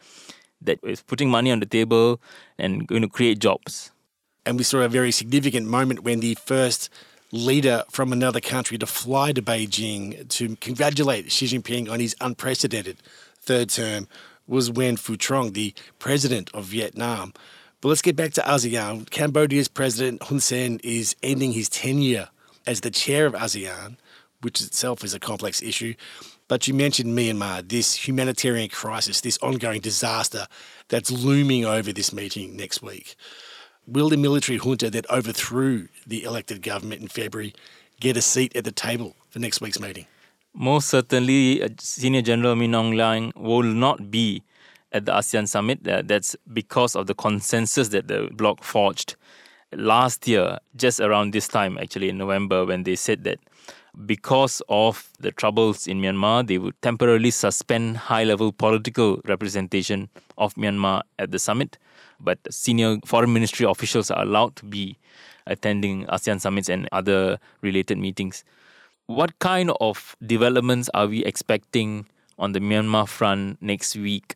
that 0.61 0.79
is 0.83 1.01
putting 1.01 1.29
money 1.29 1.51
on 1.51 1.61
the 1.61 1.65
table 1.65 2.19
and 2.57 2.85
going 2.87 3.01
to 3.01 3.09
create 3.09 3.39
jobs. 3.39 3.91
And 4.45 4.57
we 4.57 4.63
saw 4.63 4.79
a 4.79 4.89
very 4.89 5.11
significant 5.11 5.67
moment 5.67 6.03
when 6.03 6.19
the 6.19 6.35
first 6.35 6.89
leader 7.31 7.83
from 7.91 8.13
another 8.13 8.39
country 8.39 8.77
to 8.77 8.85
fly 8.85 9.31
to 9.33 9.41
Beijing 9.41 10.27
to 10.29 10.55
congratulate 10.57 11.31
Xi 11.31 11.45
Jinping 11.45 11.89
on 11.89 11.99
his 11.99 12.15
unprecedented 12.21 12.97
third 13.41 13.69
term 13.69 14.07
was 14.47 14.71
when 14.71 14.95
Phu 14.95 15.17
Trong, 15.17 15.53
the 15.53 15.73
president 15.99 16.49
of 16.53 16.65
Vietnam. 16.65 17.33
But 17.81 17.89
let's 17.89 18.01
get 18.01 18.15
back 18.15 18.33
to 18.33 18.41
ASEAN. 18.41 19.09
Cambodia's 19.09 19.67
president 19.67 20.23
Hun 20.23 20.39
Sen 20.39 20.79
is 20.83 21.15
ending 21.21 21.51
his 21.51 21.69
tenure 21.69 22.29
as 22.65 22.81
the 22.81 22.89
chair 22.89 23.25
of 23.25 23.33
ASEAN, 23.33 23.97
which 24.41 24.61
itself 24.61 25.03
is 25.03 25.13
a 25.13 25.19
complex 25.19 25.61
issue. 25.61 25.93
But 26.47 26.67
you 26.67 26.73
mentioned 26.73 27.17
Myanmar, 27.17 27.67
this 27.67 28.07
humanitarian 28.07 28.69
crisis, 28.69 29.21
this 29.21 29.37
ongoing 29.39 29.81
disaster 29.81 30.47
that's 30.87 31.11
looming 31.11 31.65
over 31.65 31.91
this 31.91 32.13
meeting 32.13 32.55
next 32.55 32.81
week. 32.81 33.15
Will 33.87 34.09
the 34.09 34.17
military 34.17 34.57
junta 34.57 34.89
that 34.89 35.09
overthrew 35.09 35.87
the 36.05 36.23
elected 36.23 36.61
government 36.61 37.01
in 37.01 37.07
February 37.07 37.53
get 38.01 38.17
a 38.17 38.21
seat 38.21 38.53
at 38.53 38.65
the 38.65 38.71
table 38.71 39.15
for 39.29 39.39
next 39.39 39.61
week's 39.61 39.79
meeting? 39.79 40.07
Most 40.53 40.89
certainly, 40.89 41.63
uh, 41.63 41.69
Senior 41.79 42.21
General 42.21 42.55
Min 42.55 42.73
Aung 42.73 42.95
Hlaing 42.95 43.33
will 43.37 43.63
not 43.63 44.11
be 44.11 44.43
at 44.91 45.05
the 45.05 45.13
ASEAN 45.13 45.47
summit. 45.47 45.87
Uh, 45.87 46.01
that's 46.03 46.35
because 46.51 46.97
of 46.97 47.07
the 47.07 47.13
consensus 47.15 47.87
that 47.89 48.09
the 48.09 48.29
bloc 48.33 48.61
forged 48.61 49.15
last 49.71 50.27
year, 50.27 50.57
just 50.75 50.99
around 50.99 51.31
this 51.31 51.47
time, 51.47 51.77
actually 51.77 52.09
in 52.09 52.17
November, 52.17 52.65
when 52.65 52.83
they 52.83 52.95
said 52.95 53.23
that 53.23 53.39
because 54.05 54.61
of 54.69 55.11
the 55.19 55.31
troubles 55.31 55.87
in 55.87 56.01
Myanmar, 56.01 56.45
they 56.45 56.57
would 56.57 56.79
temporarily 56.81 57.31
suspend 57.31 57.97
high 57.97 58.23
level 58.23 58.51
political 58.51 59.21
representation 59.25 60.09
of 60.37 60.53
Myanmar 60.55 61.01
at 61.17 61.31
the 61.31 61.39
summit. 61.39 61.77
But 62.19 62.39
senior 62.49 62.97
foreign 63.05 63.33
ministry 63.33 63.65
officials 63.65 64.11
are 64.11 64.21
allowed 64.21 64.55
to 64.57 64.65
be 64.65 64.97
attending 65.47 66.05
ASEAN 66.07 66.41
summits 66.41 66.69
and 66.69 66.87
other 66.91 67.39
related 67.61 67.97
meetings. 67.97 68.43
What 69.07 69.39
kind 69.39 69.71
of 69.79 70.15
developments 70.25 70.89
are 70.93 71.07
we 71.07 71.23
expecting 71.25 72.07
on 72.37 72.51
the 72.51 72.59
Myanmar 72.59 73.07
front 73.07 73.61
next 73.61 73.95
week? 73.95 74.35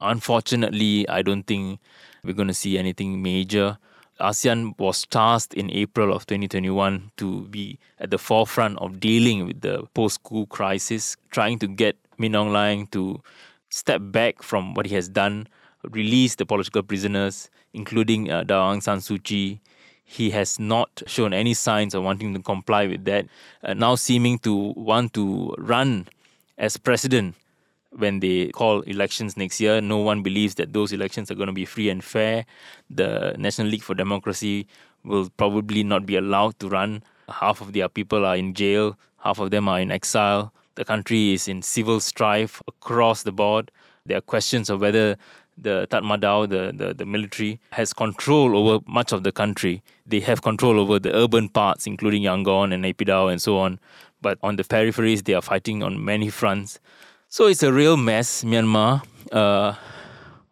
Unfortunately, 0.00 1.08
I 1.08 1.22
don't 1.22 1.44
think 1.44 1.80
we're 2.22 2.34
going 2.34 2.48
to 2.48 2.54
see 2.54 2.76
anything 2.76 3.22
major. 3.22 3.78
ASEAN 4.22 4.78
was 4.78 5.04
tasked 5.06 5.52
in 5.54 5.70
April 5.70 6.14
of 6.14 6.26
2021 6.26 7.10
to 7.16 7.42
be 7.48 7.78
at 7.98 8.10
the 8.10 8.18
forefront 8.18 8.78
of 8.78 9.00
dealing 9.00 9.46
with 9.46 9.60
the 9.60 9.84
post 9.94 10.22
coup 10.22 10.46
crisis, 10.46 11.16
trying 11.30 11.58
to 11.58 11.66
get 11.66 11.96
Min 12.18 12.32
Aung 12.32 12.50
Hlaing 12.50 12.90
to 12.92 13.20
step 13.68 14.00
back 14.02 14.42
from 14.42 14.74
what 14.74 14.86
he 14.86 14.94
has 14.94 15.08
done, 15.08 15.48
release 15.90 16.36
the 16.36 16.46
political 16.46 16.82
prisoners, 16.82 17.50
including 17.74 18.30
uh, 18.30 18.44
Daw 18.44 18.72
Aung 18.72 18.82
San 18.82 18.98
Suu 18.98 19.22
Kyi. 19.22 19.60
He 20.04 20.30
has 20.30 20.58
not 20.58 21.02
shown 21.06 21.32
any 21.32 21.54
signs 21.54 21.94
of 21.94 22.04
wanting 22.04 22.34
to 22.34 22.40
comply 22.40 22.86
with 22.86 23.04
that, 23.06 23.26
uh, 23.64 23.74
now 23.74 23.96
seeming 23.96 24.38
to 24.40 24.54
want 24.76 25.14
to 25.14 25.54
run 25.58 26.06
as 26.58 26.76
president 26.76 27.34
when 27.96 28.20
they 28.20 28.48
call 28.48 28.80
elections 28.82 29.36
next 29.36 29.60
year. 29.60 29.80
No 29.80 29.98
one 29.98 30.22
believes 30.22 30.54
that 30.56 30.72
those 30.72 30.92
elections 30.92 31.30
are 31.30 31.34
going 31.34 31.48
to 31.48 31.52
be 31.52 31.64
free 31.64 31.88
and 31.90 32.02
fair. 32.02 32.44
The 32.90 33.34
National 33.38 33.68
League 33.68 33.82
for 33.82 33.94
Democracy 33.94 34.66
will 35.04 35.30
probably 35.36 35.82
not 35.82 36.06
be 36.06 36.16
allowed 36.16 36.58
to 36.60 36.68
run. 36.68 37.02
Half 37.28 37.60
of 37.60 37.72
their 37.72 37.88
people 37.88 38.24
are 38.24 38.36
in 38.36 38.54
jail, 38.54 38.98
half 39.18 39.38
of 39.38 39.50
them 39.50 39.68
are 39.68 39.80
in 39.80 39.90
exile. 39.90 40.52
The 40.74 40.84
country 40.84 41.32
is 41.32 41.48
in 41.48 41.62
civil 41.62 42.00
strife 42.00 42.62
across 42.66 43.22
the 43.22 43.32
board. 43.32 43.70
There 44.06 44.16
are 44.16 44.22
questions 44.22 44.70
of 44.70 44.80
whether 44.80 45.16
the 45.56 45.86
Tatmadaw, 45.90 46.48
the, 46.48 46.72
the, 46.74 46.94
the 46.94 47.04
military, 47.04 47.60
has 47.70 47.92
control 47.92 48.56
over 48.56 48.82
much 48.86 49.12
of 49.12 49.22
the 49.22 49.32
country. 49.32 49.82
They 50.06 50.20
have 50.20 50.42
control 50.42 50.80
over 50.80 50.98
the 50.98 51.14
urban 51.14 51.48
parts, 51.48 51.86
including 51.86 52.22
Yangon 52.22 52.72
and 52.72 52.84
Naypyidaw 52.84 53.30
and 53.30 53.40
so 53.40 53.58
on. 53.58 53.78
But 54.22 54.38
on 54.42 54.56
the 54.56 54.64
peripheries, 54.64 55.24
they 55.24 55.34
are 55.34 55.42
fighting 55.42 55.82
on 55.82 56.04
many 56.04 56.30
fronts. 56.30 56.80
So 57.32 57.46
it's 57.46 57.62
a 57.62 57.72
real 57.72 57.96
mess, 57.96 58.44
Myanmar. 58.44 59.02
Uh, 59.32 59.72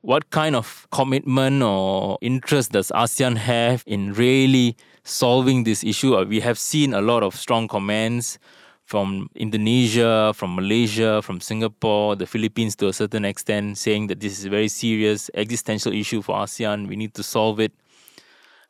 what 0.00 0.30
kind 0.30 0.56
of 0.56 0.86
commitment 0.90 1.62
or 1.62 2.16
interest 2.22 2.72
does 2.72 2.90
ASEAN 2.94 3.36
have 3.36 3.84
in 3.86 4.14
really 4.14 4.78
solving 5.04 5.64
this 5.64 5.84
issue? 5.84 6.16
Uh, 6.16 6.24
we 6.24 6.40
have 6.40 6.58
seen 6.58 6.94
a 6.94 7.02
lot 7.02 7.22
of 7.22 7.36
strong 7.36 7.68
comments 7.68 8.38
from 8.86 9.28
Indonesia, 9.34 10.32
from 10.34 10.54
Malaysia, 10.54 11.20
from 11.20 11.38
Singapore, 11.42 12.16
the 12.16 12.24
Philippines 12.24 12.74
to 12.76 12.88
a 12.88 12.94
certain 12.94 13.26
extent, 13.26 13.76
saying 13.76 14.06
that 14.06 14.20
this 14.20 14.38
is 14.38 14.46
a 14.46 14.48
very 14.48 14.68
serious 14.68 15.30
existential 15.34 15.92
issue 15.92 16.22
for 16.22 16.34
ASEAN. 16.36 16.88
We 16.88 16.96
need 16.96 17.12
to 17.12 17.22
solve 17.22 17.60
it. 17.60 17.72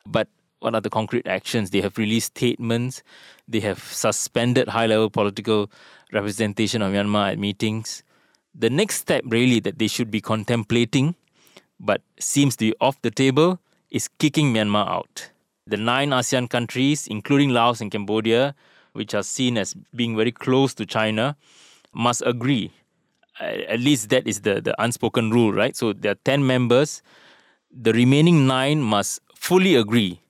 But 0.05 0.27
what 0.59 0.75
are 0.75 0.81
the 0.81 0.89
concrete 0.89 1.27
actions? 1.27 1.69
They 1.69 1.79
have 1.79 1.97
released 1.97 2.37
statements. 2.37 3.03
They 3.47 3.61
have 3.61 3.81
suspended 3.81 4.67
high 4.67 4.87
level 4.87 5.09
political 5.09 5.71
representation 6.11 6.81
of 6.81 6.93
Myanmar 6.93 7.33
at 7.33 7.39
meetings. 7.39 8.03
The 8.53 8.69
next 8.69 8.95
step, 8.95 9.23
really, 9.27 9.59
that 9.61 9.79
they 9.79 9.87
should 9.87 10.11
be 10.11 10.21
contemplating, 10.21 11.15
but 11.79 12.01
seems 12.19 12.55
to 12.57 12.65
be 12.65 12.75
off 12.81 13.01
the 13.01 13.11
table, 13.11 13.59
is 13.89 14.07
kicking 14.19 14.53
Myanmar 14.53 14.87
out. 14.87 15.31
The 15.67 15.77
nine 15.77 16.09
ASEAN 16.09 16.49
countries, 16.49 17.07
including 17.07 17.51
Laos 17.51 17.81
and 17.81 17.91
Cambodia, 17.91 18.55
which 18.93 19.13
are 19.13 19.23
seen 19.23 19.57
as 19.57 19.73
being 19.95 20.17
very 20.17 20.31
close 20.31 20.73
to 20.75 20.85
China, 20.85 21.37
must 21.93 22.23
agree. 22.25 22.71
At 23.39 23.79
least 23.79 24.09
that 24.09 24.27
is 24.27 24.41
the, 24.41 24.61
the 24.61 24.75
unspoken 24.81 25.31
rule, 25.31 25.53
right? 25.53 25.75
So 25.75 25.93
there 25.93 26.11
are 26.11 26.21
10 26.25 26.45
members. 26.45 27.01
The 27.71 27.93
remaining 27.93 28.47
nine 28.47 28.81
must 28.81 29.21
fully 29.33 29.75
agree 29.75 30.21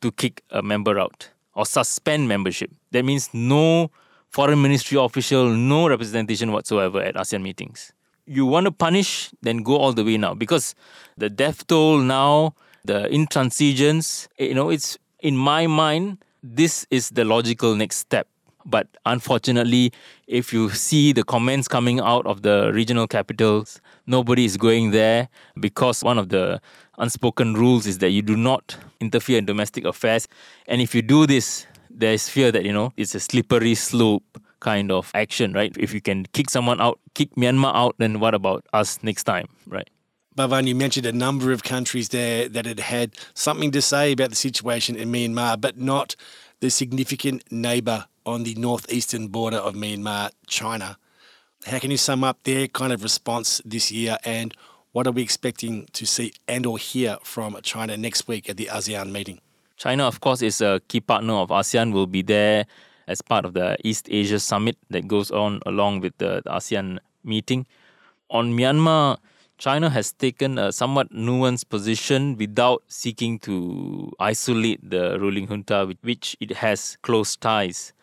to 0.00 0.10
kick 0.10 0.42
a 0.50 0.62
member 0.62 0.98
out 0.98 1.30
or 1.54 1.66
suspend 1.66 2.28
membership. 2.28 2.70
That 2.90 3.04
means 3.04 3.30
no 3.32 3.90
foreign 4.30 4.62
ministry 4.62 4.96
official, 4.98 5.50
no 5.50 5.88
representation 5.88 6.52
whatsoever 6.52 7.02
at 7.02 7.16
ASEAN 7.16 7.42
meetings. 7.42 7.92
You 8.26 8.46
want 8.46 8.66
to 8.66 8.72
punish, 8.72 9.30
then 9.42 9.58
go 9.58 9.76
all 9.76 9.92
the 9.92 10.04
way 10.04 10.16
now 10.16 10.34
because 10.34 10.74
the 11.18 11.28
death 11.28 11.66
toll 11.66 11.98
now, 11.98 12.54
the 12.84 13.08
intransigence, 13.10 14.28
eh, 14.38 14.46
you 14.46 14.54
know, 14.54 14.70
it's 14.70 14.96
in 15.18 15.36
my 15.36 15.66
mind, 15.66 16.18
this 16.42 16.86
is 16.90 17.10
the 17.10 17.24
logical 17.24 17.74
next 17.74 17.96
step. 17.96 18.28
But 18.64 18.86
unfortunately, 19.04 19.92
if 20.26 20.52
you 20.52 20.70
see 20.70 21.12
the 21.12 21.24
comments 21.24 21.66
coming 21.66 21.98
out 21.98 22.26
of 22.26 22.42
the 22.42 22.70
regional 22.72 23.08
capitals, 23.08 23.80
nobody 24.06 24.44
is 24.44 24.56
going 24.56 24.90
there 24.90 25.28
because 25.58 26.04
one 26.04 26.18
of 26.18 26.28
the 26.28 26.60
unspoken 26.98 27.54
rules 27.54 27.86
is 27.86 27.98
that 27.98 28.10
you 28.10 28.22
do 28.22 28.36
not 28.36 28.76
interfere 29.00 29.38
in 29.38 29.46
domestic 29.46 29.84
affairs. 29.84 30.28
And 30.68 30.80
if 30.80 30.94
you 30.94 31.02
do 31.02 31.26
this, 31.26 31.66
there's 32.00 32.28
fear 32.28 32.50
that, 32.52 32.64
you 32.64 32.72
know, 32.72 32.92
it's 32.96 33.14
a 33.14 33.20
slippery 33.20 33.74
slope 33.74 34.24
kind 34.60 34.90
of 34.90 35.10
action, 35.14 35.52
right? 35.52 35.74
If 35.78 35.94
you 35.94 36.00
can 36.00 36.26
kick 36.32 36.50
someone 36.50 36.80
out, 36.80 36.98
kick 37.14 37.34
Myanmar 37.36 37.74
out, 37.74 37.96
then 37.98 38.20
what 38.20 38.34
about 38.34 38.66
us 38.72 39.02
next 39.02 39.24
time, 39.24 39.46
right? 39.66 39.88
Bhavan, 40.36 40.66
you 40.66 40.74
mentioned 40.74 41.06
a 41.06 41.12
number 41.12 41.52
of 41.52 41.62
countries 41.62 42.10
there 42.10 42.48
that 42.48 42.64
had 42.64 42.80
had 42.80 43.16
something 43.34 43.70
to 43.72 43.82
say 43.82 44.12
about 44.12 44.30
the 44.30 44.36
situation 44.36 44.96
in 44.96 45.10
Myanmar, 45.10 45.60
but 45.60 45.78
not 45.78 46.16
the 46.60 46.70
significant 46.70 47.44
neighbour 47.50 48.06
on 48.24 48.44
the 48.44 48.54
northeastern 48.54 49.28
border 49.28 49.56
of 49.56 49.74
Myanmar, 49.74 50.30
China. 50.46 50.98
How 51.66 51.78
can 51.78 51.90
you 51.90 51.96
sum 51.96 52.24
up 52.24 52.42
their 52.44 52.68
kind 52.68 52.92
of 52.92 53.02
response 53.02 53.60
this 53.64 53.90
year 53.90 54.18
and 54.24 54.54
what 54.92 55.06
are 55.06 55.12
we 55.12 55.22
expecting 55.22 55.86
to 55.92 56.06
see 56.06 56.32
and 56.48 56.66
or 56.66 56.78
hear 56.78 57.18
from 57.22 57.56
China 57.62 57.96
next 57.96 58.26
week 58.26 58.48
at 58.48 58.56
the 58.56 58.66
ASEAN 58.66 59.12
meeting? 59.12 59.40
China, 59.80 60.04
of 60.06 60.20
course, 60.20 60.42
is 60.42 60.60
a 60.60 60.78
key 60.88 61.00
partner 61.00 61.32
of 61.32 61.48
ASEAN, 61.48 61.94
will 61.94 62.06
be 62.06 62.20
there 62.20 62.66
as 63.08 63.22
part 63.22 63.46
of 63.46 63.54
the 63.54 63.78
East 63.82 64.08
Asia 64.10 64.38
Summit 64.38 64.76
that 64.90 65.08
goes 65.08 65.30
on 65.30 65.58
along 65.64 66.00
with 66.00 66.12
the, 66.18 66.42
the 66.44 66.50
ASEAN 66.50 66.98
meeting. 67.24 67.66
On 68.28 68.52
Myanmar, 68.52 69.16
China 69.56 69.88
has 69.88 70.12
taken 70.12 70.58
a 70.58 70.70
somewhat 70.70 71.10
nuanced 71.14 71.70
position 71.70 72.36
without 72.36 72.82
seeking 72.88 73.38
to 73.38 74.12
isolate 74.20 74.80
the 74.90 75.18
ruling 75.18 75.46
junta, 75.46 75.86
with 75.86 75.96
which 76.02 76.36
it 76.40 76.56
has 76.56 76.98
close 77.00 77.34
ties. 77.34 77.94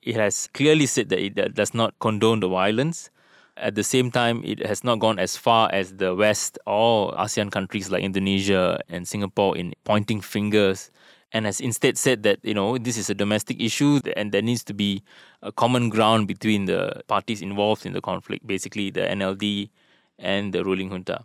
It 0.00 0.14
has 0.14 0.48
clearly 0.54 0.86
said 0.86 1.10
that 1.10 1.18
it 1.18 1.54
does 1.54 1.74
not 1.74 1.98
condone 2.00 2.40
the 2.40 2.48
violence. 2.48 3.10
At 3.58 3.74
the 3.74 3.84
same 3.84 4.10
time, 4.10 4.40
it 4.42 4.64
has 4.64 4.82
not 4.84 5.00
gone 5.00 5.18
as 5.18 5.36
far 5.36 5.70
as 5.70 5.96
the 5.96 6.14
West 6.14 6.58
or 6.66 7.12
ASEAN 7.12 7.52
countries 7.52 7.90
like 7.90 8.02
Indonesia 8.02 8.80
and 8.88 9.06
Singapore 9.06 9.54
in 9.54 9.74
pointing 9.84 10.22
fingers 10.22 10.90
and 11.36 11.44
has 11.44 11.60
instead 11.60 11.98
said 11.98 12.22
that 12.22 12.38
you 12.42 12.54
know 12.54 12.78
this 12.78 12.96
is 12.96 13.10
a 13.10 13.14
domestic 13.14 13.60
issue 13.60 14.00
and 14.16 14.32
there 14.32 14.40
needs 14.40 14.64
to 14.64 14.72
be 14.72 15.02
a 15.42 15.52
common 15.52 15.90
ground 15.90 16.26
between 16.26 16.64
the 16.64 17.02
parties 17.08 17.42
involved 17.42 17.84
in 17.84 17.92
the 17.92 18.00
conflict, 18.00 18.46
basically 18.46 18.90
the 18.90 19.02
NLD 19.02 19.68
and 20.18 20.54
the 20.54 20.64
ruling 20.64 20.88
junta. 20.88 21.22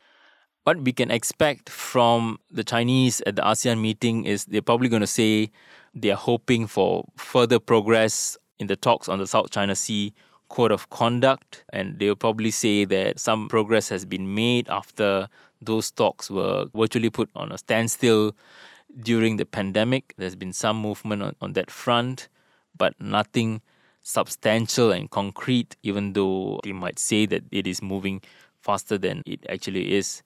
What 0.66 0.82
we 0.82 0.92
can 0.92 1.10
expect 1.12 1.70
from 1.70 2.40
the 2.52 2.64
Chinese 2.64 3.22
at 3.26 3.38
the 3.38 3.42
ASEAN 3.42 3.80
meeting 3.80 4.26
is 4.26 4.46
they're 4.46 4.62
probably 4.62 4.90
going 4.90 5.02
to 5.02 5.08
say 5.08 5.50
they 5.96 6.12
are 6.12 6.18
hoping 6.18 6.68
for 6.68 7.06
further 7.16 7.58
progress 7.58 8.38
in 8.60 8.68
the 8.68 8.76
talks 8.76 9.08
on 9.08 9.18
the 9.18 9.26
South 9.26 9.50
China 9.50 9.76
Sea 9.76 10.14
Code 10.50 10.72
of 10.74 10.90
Conduct, 10.90 11.64
and 11.72 11.98
they'll 11.98 12.16
probably 12.16 12.52
say 12.52 12.84
that 12.84 13.18
some 13.18 13.48
progress 13.48 13.88
has 13.88 14.04
been 14.04 14.36
made 14.36 14.68
after 14.68 15.30
those 15.62 15.90
talks 15.90 16.30
were 16.30 16.66
virtually 16.76 17.10
put 17.10 17.30
on 17.34 17.52
a 17.52 17.58
standstill 17.58 18.36
during 19.00 19.38
the 19.38 19.46
pandemic. 19.46 20.14
There's 20.18 20.36
been 20.36 20.54
some 20.54 20.78
movement 20.78 21.24
on, 21.24 21.36
on 21.42 21.54
that 21.54 21.72
front, 21.72 22.28
but 22.78 23.00
nothing 23.00 23.62
substantial 24.02 24.92
and 24.92 25.10
concrete, 25.10 25.76
even 25.84 26.14
though 26.14 26.60
they 26.64 26.72
might 26.72 27.00
say 27.00 27.26
that 27.28 27.44
it 27.52 27.68
is 27.68 27.82
moving 27.82 28.22
faster 28.60 28.98
than 28.98 29.24
it 29.26 29.46
actually 29.50 29.94
is. 29.94 30.24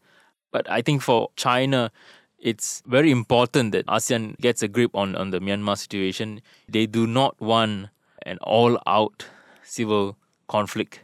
But 0.51 0.69
I 0.69 0.81
think 0.81 1.01
for 1.01 1.29
China, 1.35 1.91
it's 2.39 2.81
very 2.85 3.11
important 3.11 3.71
that 3.71 3.85
ASEAN 3.87 4.37
gets 4.39 4.61
a 4.61 4.67
grip 4.67 4.91
on, 4.93 5.15
on 5.15 5.31
the 5.31 5.39
Myanmar 5.39 5.77
situation. 5.77 6.41
They 6.69 6.85
do 6.85 7.07
not 7.07 7.39
want 7.41 7.89
an 8.25 8.37
all 8.41 8.79
out 8.85 9.25
civil 9.63 10.17
conflict 10.47 11.01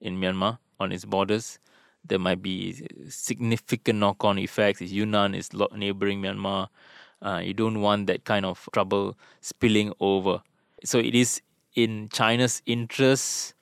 in 0.00 0.20
Myanmar 0.20 0.58
on 0.78 0.92
its 0.92 1.04
borders. 1.04 1.58
There 2.04 2.18
might 2.18 2.40
be 2.40 2.86
significant 3.08 3.98
knock 3.98 4.24
on 4.24 4.38
effects. 4.38 4.80
Yunnan 4.80 5.34
is 5.34 5.50
neighboring 5.74 6.22
Myanmar. 6.22 6.68
Uh, 7.22 7.40
you 7.42 7.54
don't 7.54 7.80
want 7.80 8.06
that 8.06 8.24
kind 8.24 8.44
of 8.44 8.68
trouble 8.72 9.16
spilling 9.40 9.92
over. 10.00 10.42
So 10.84 10.98
it 10.98 11.14
is 11.14 11.40
in 11.74 12.08
China's 12.12 12.62
interest 12.66 13.54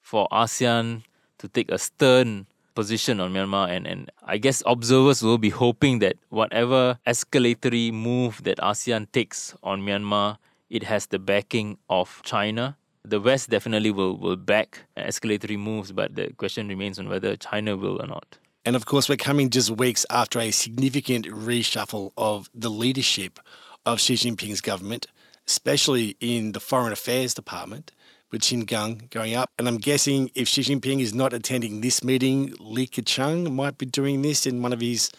for 0.00 0.28
ASEAN 0.32 1.02
to 1.38 1.48
take 1.48 1.70
a 1.70 1.78
stern 1.78 2.46
position 2.74 3.20
on 3.20 3.32
Myanmar 3.32 3.68
and, 3.68 3.86
and 3.86 4.10
I 4.22 4.38
guess 4.38 4.62
observers 4.64 5.22
will 5.22 5.38
be 5.38 5.50
hoping 5.50 5.98
that 5.98 6.16
whatever 6.30 6.98
escalatory 7.06 7.92
move 7.92 8.42
that 8.44 8.58
ASEAN 8.58 9.12
takes 9.12 9.54
on 9.62 9.82
Myanmar, 9.82 10.38
it 10.70 10.84
has 10.84 11.06
the 11.06 11.18
backing 11.18 11.78
of 11.90 12.20
China 12.24 12.76
The 13.04 13.20
West 13.20 13.50
definitely 13.50 13.90
will, 13.90 14.16
will 14.16 14.36
back 14.36 14.84
escalatory 14.96 15.58
moves, 15.58 15.90
but 15.90 16.14
the 16.14 16.32
question 16.34 16.68
remains 16.68 17.00
on 17.00 17.08
whether 17.08 17.36
China 17.36 17.76
will 17.76 18.00
or 18.00 18.06
not. 18.06 18.38
And 18.64 18.76
of 18.76 18.86
course, 18.86 19.08
we're 19.08 19.16
coming 19.16 19.50
just 19.50 19.70
weeks 19.70 20.06
after 20.08 20.38
a 20.38 20.52
significant 20.52 21.26
reshuffle 21.26 22.12
of 22.16 22.48
the 22.54 22.70
leadership 22.70 23.40
of 23.84 24.00
Xi 24.00 24.14
Jinping's 24.14 24.60
government, 24.60 25.06
especially 25.48 26.16
in 26.20 26.52
the 26.52 26.60
Foreign 26.60 26.92
Affairs 26.92 27.34
Department, 27.34 27.90
with 28.30 28.42
Qin 28.42 28.64
Gang 28.64 29.08
going 29.10 29.34
up. 29.34 29.50
And 29.58 29.66
I'm 29.66 29.78
guessing 29.78 30.30
if 30.36 30.46
Xi 30.46 30.62
Jinping 30.62 31.00
is 31.00 31.12
not 31.12 31.32
attending 31.32 31.80
this 31.80 32.04
meeting, 32.04 32.54
Li 32.60 32.86
Keqiang 32.86 33.52
might 33.52 33.78
be 33.78 33.86
doing 33.86 34.22
this 34.22 34.46
in 34.46 34.62
one 34.62 34.72
of 34.72 34.80
his 34.80 35.10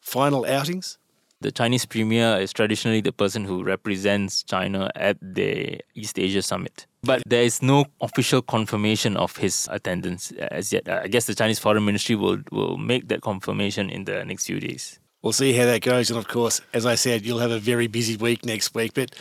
final 0.00 0.46
outings. 0.46 0.96
The 1.40 1.50
Chinese 1.50 1.84
premier 1.84 2.38
is 2.38 2.52
traditionally 2.52 3.00
the 3.00 3.12
person 3.12 3.44
who 3.44 3.64
represents 3.64 4.44
China 4.44 4.92
at 4.94 5.16
the 5.20 5.80
East 5.96 6.20
Asia 6.20 6.40
Summit. 6.40 6.86
But 7.04 7.22
there 7.26 7.42
is 7.42 7.62
no 7.62 7.86
official 8.00 8.42
confirmation 8.42 9.16
of 9.16 9.36
his 9.36 9.68
attendance 9.72 10.30
as 10.32 10.72
yet. 10.72 10.88
I 10.88 11.08
guess 11.08 11.26
the 11.26 11.34
Chinese 11.34 11.58
Foreign 11.58 11.84
Ministry 11.84 12.14
will, 12.14 12.38
will 12.52 12.76
make 12.76 13.08
that 13.08 13.22
confirmation 13.22 13.90
in 13.90 14.04
the 14.04 14.24
next 14.24 14.46
few 14.46 14.60
days. 14.60 15.00
We'll 15.20 15.32
see 15.32 15.52
how 15.52 15.66
that 15.66 15.82
goes. 15.82 16.10
And 16.10 16.18
of 16.18 16.28
course, 16.28 16.60
as 16.72 16.86
I 16.86 16.94
said, 16.94 17.26
you'll 17.26 17.40
have 17.40 17.50
a 17.50 17.58
very 17.58 17.88
busy 17.88 18.16
week 18.16 18.44
next 18.44 18.74
week. 18.74 18.94
But 18.94 19.16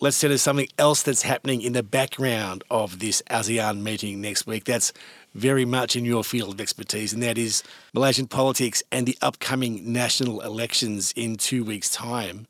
let's 0.00 0.18
turn 0.20 0.30
to 0.30 0.38
something 0.38 0.68
else 0.78 1.02
that's 1.02 1.22
happening 1.22 1.62
in 1.62 1.72
the 1.72 1.82
background 1.82 2.64
of 2.70 2.98
this 2.98 3.22
ASEAN 3.30 3.82
meeting 3.82 4.20
next 4.20 4.46
week. 4.46 4.64
That's 4.64 4.92
very 5.34 5.64
much 5.64 5.94
in 5.94 6.04
your 6.04 6.24
field 6.24 6.54
of 6.54 6.60
expertise, 6.60 7.12
and 7.12 7.22
that 7.22 7.38
is 7.38 7.62
Malaysian 7.94 8.26
politics 8.26 8.82
and 8.90 9.06
the 9.06 9.16
upcoming 9.22 9.92
national 9.92 10.40
elections 10.40 11.12
in 11.14 11.36
two 11.36 11.62
weeks' 11.62 11.90
time. 11.90 12.48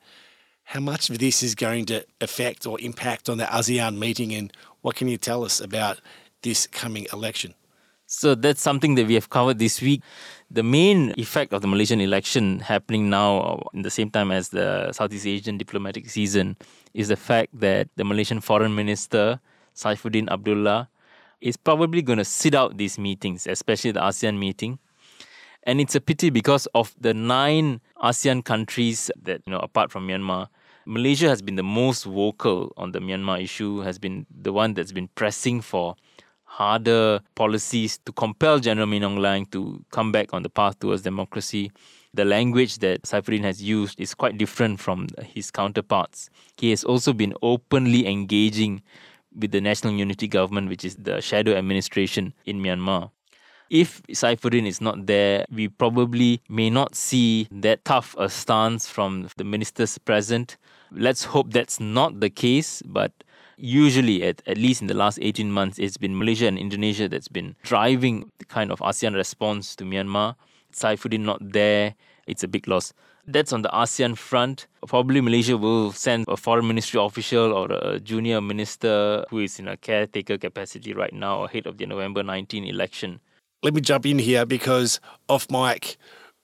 How 0.70 0.78
much 0.78 1.10
of 1.10 1.18
this 1.18 1.42
is 1.42 1.56
going 1.56 1.86
to 1.86 2.06
affect 2.20 2.64
or 2.64 2.80
impact 2.80 3.28
on 3.28 3.38
the 3.38 3.44
ASEAN 3.44 3.98
meeting, 3.98 4.32
and 4.32 4.52
what 4.82 4.94
can 4.94 5.08
you 5.08 5.16
tell 5.16 5.42
us 5.44 5.60
about 5.60 6.00
this 6.42 6.68
coming 6.68 7.08
election? 7.12 7.54
So 8.06 8.36
that's 8.36 8.62
something 8.62 8.94
that 8.94 9.08
we 9.08 9.14
have 9.14 9.30
covered 9.30 9.58
this 9.58 9.82
week. 9.82 10.00
The 10.48 10.62
main 10.62 11.12
effect 11.16 11.52
of 11.52 11.62
the 11.62 11.66
Malaysian 11.66 12.00
election 12.00 12.60
happening 12.60 13.10
now 13.10 13.64
in 13.74 13.82
the 13.82 13.90
same 13.90 14.10
time 14.10 14.30
as 14.30 14.50
the 14.50 14.92
Southeast 14.92 15.26
Asian 15.26 15.58
diplomatic 15.58 16.08
season 16.08 16.56
is 16.94 17.08
the 17.08 17.16
fact 17.16 17.48
that 17.58 17.88
the 17.96 18.04
Malaysian 18.04 18.40
Foreign 18.40 18.76
Minister 18.76 19.40
Saifuddin 19.74 20.30
Abdullah 20.30 20.88
is 21.40 21.56
probably 21.56 22.00
going 22.00 22.18
to 22.18 22.24
sit 22.24 22.54
out 22.54 22.76
these 22.76 22.96
meetings, 22.96 23.48
especially 23.48 23.90
the 23.90 24.00
ASEAN 24.00 24.38
meeting. 24.38 24.78
And 25.64 25.80
it's 25.80 25.96
a 25.96 26.00
pity 26.00 26.30
because 26.30 26.66
of 26.76 26.94
the 26.96 27.12
nine 27.12 27.80
ASEAN 28.00 28.44
countries 28.44 29.10
that, 29.20 29.42
you 29.44 29.50
know, 29.50 29.58
apart 29.58 29.90
from 29.90 30.06
Myanmar, 30.06 30.46
Malaysia 30.90 31.28
has 31.28 31.40
been 31.40 31.54
the 31.54 31.62
most 31.62 32.02
vocal 32.02 32.73
on 32.76 32.90
the 32.90 32.99
Myanmar 32.99 33.40
issue, 33.40 33.78
has 33.78 33.97
been 33.97 34.26
the 34.28 34.52
one 34.52 34.75
that's 34.75 34.90
been 34.90 35.06
pressing 35.14 35.61
for 35.61 35.94
harder 36.42 37.20
policies 37.37 37.99
to 38.04 38.11
compel 38.11 38.59
General 38.59 38.88
Min 38.88 39.02
Aung 39.02 39.18
Hlaing 39.18 39.49
to 39.52 39.85
come 39.92 40.11
back 40.11 40.35
on 40.35 40.42
the 40.42 40.50
path 40.50 40.80
towards 40.80 41.02
democracy. 41.02 41.70
The 42.12 42.25
language 42.25 42.78
that 42.78 43.02
Saifuddin 43.02 43.44
has 43.44 43.62
used 43.62 44.00
is 44.00 44.14
quite 44.16 44.37
different 44.37 44.80
from 44.80 45.06
his 45.23 45.52
counterparts. 45.52 46.28
He 46.56 46.70
has 46.70 46.82
also 46.82 47.12
been 47.12 47.35
openly 47.40 48.09
engaging 48.09 48.82
with 49.32 49.52
the 49.52 49.61
National 49.61 49.94
Unity 49.94 50.26
Government, 50.26 50.68
which 50.68 50.85
is 50.85 50.97
the 50.97 51.20
shadow 51.20 51.54
administration 51.54 52.35
in 52.47 52.61
Myanmar. 52.61 53.12
If 53.70 54.02
Saifuddin 54.09 54.66
is 54.66 54.80
not 54.80 55.06
there, 55.06 55.47
we 55.52 55.68
probably 55.68 56.42
may 56.49 56.68
not 56.68 56.97
see 56.97 57.47
that 57.52 57.85
tough 57.85 58.16
a 58.18 58.28
stance 58.28 58.88
from 58.88 59.28
the 59.37 59.44
ministers 59.44 59.97
present. 59.99 60.56
Let's 60.92 61.25
hope 61.25 61.52
that's 61.52 61.78
not 61.78 62.20
the 62.20 62.30
case, 62.30 62.82
but 62.82 63.12
usually, 63.56 64.23
at, 64.23 64.42
at 64.47 64.59
least 64.59 64.80
in 64.80 64.88
the 64.88 64.94
last 64.94 65.18
18 65.20 65.52
months, 65.52 65.78
it's 65.78 65.97
been 65.97 66.18
Malaysia 66.18 66.47
and 66.47 66.59
Indonesia 66.59 67.09
that's 67.09 67.28
been 67.28 67.54
driving 67.62 68.30
the 68.38 68.44
kind 68.44 68.73
of 68.73 68.80
ASEAN 68.80 69.14
response 69.14 69.76
to 69.76 69.85
Myanmar. 69.85 70.35
Saifuddin 70.73 71.20
not 71.20 71.52
there, 71.52 71.94
it's 72.26 72.42
a 72.42 72.49
big 72.49 72.66
loss. 72.68 72.92
That's 73.26 73.52
on 73.52 73.62
the 73.62 73.68
ASEAN 73.68 74.16
front. 74.16 74.66
Probably 74.87 75.20
Malaysia 75.20 75.57
will 75.57 75.92
send 75.92 76.24
a 76.26 76.37
foreign 76.37 76.66
ministry 76.66 77.00
official 77.00 77.53
or 77.53 77.70
a 77.70 78.00
junior 78.00 78.40
minister 78.40 79.24
who 79.31 79.40
is 79.40 79.59
in 79.59 79.68
a 79.68 79.76
caretaker 79.76 80.38
capacity 80.38 80.92
right 80.92 81.12
now 81.12 81.44
ahead 81.44 81.66
of 81.66 81.79
the 81.79 81.87
November 81.87 82.22
19 82.22 82.64
election. 82.64 83.20
Let 83.62 83.74
me 83.74 83.81
jump 83.81 84.07
in 84.07 84.18
here 84.18 84.46
because 84.46 85.00
off 85.29 85.50
mic, 85.50 85.98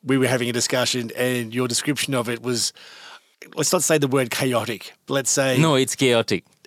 we 0.04 0.18
were 0.18 0.28
having 0.28 0.48
a 0.48 0.52
discussion 0.52 1.10
and 1.16 1.54
your 1.54 1.66
description 1.66 2.14
of 2.14 2.28
it 2.28 2.42
was 2.42 2.72
let's 3.54 3.72
not 3.72 3.82
say 3.82 3.98
the 3.98 4.08
word 4.08 4.30
chaotic. 4.30 4.92
Let's 5.08 5.30
say 5.30 5.58
no, 5.58 5.74
it's 5.74 5.94
chaotic. 5.94 6.44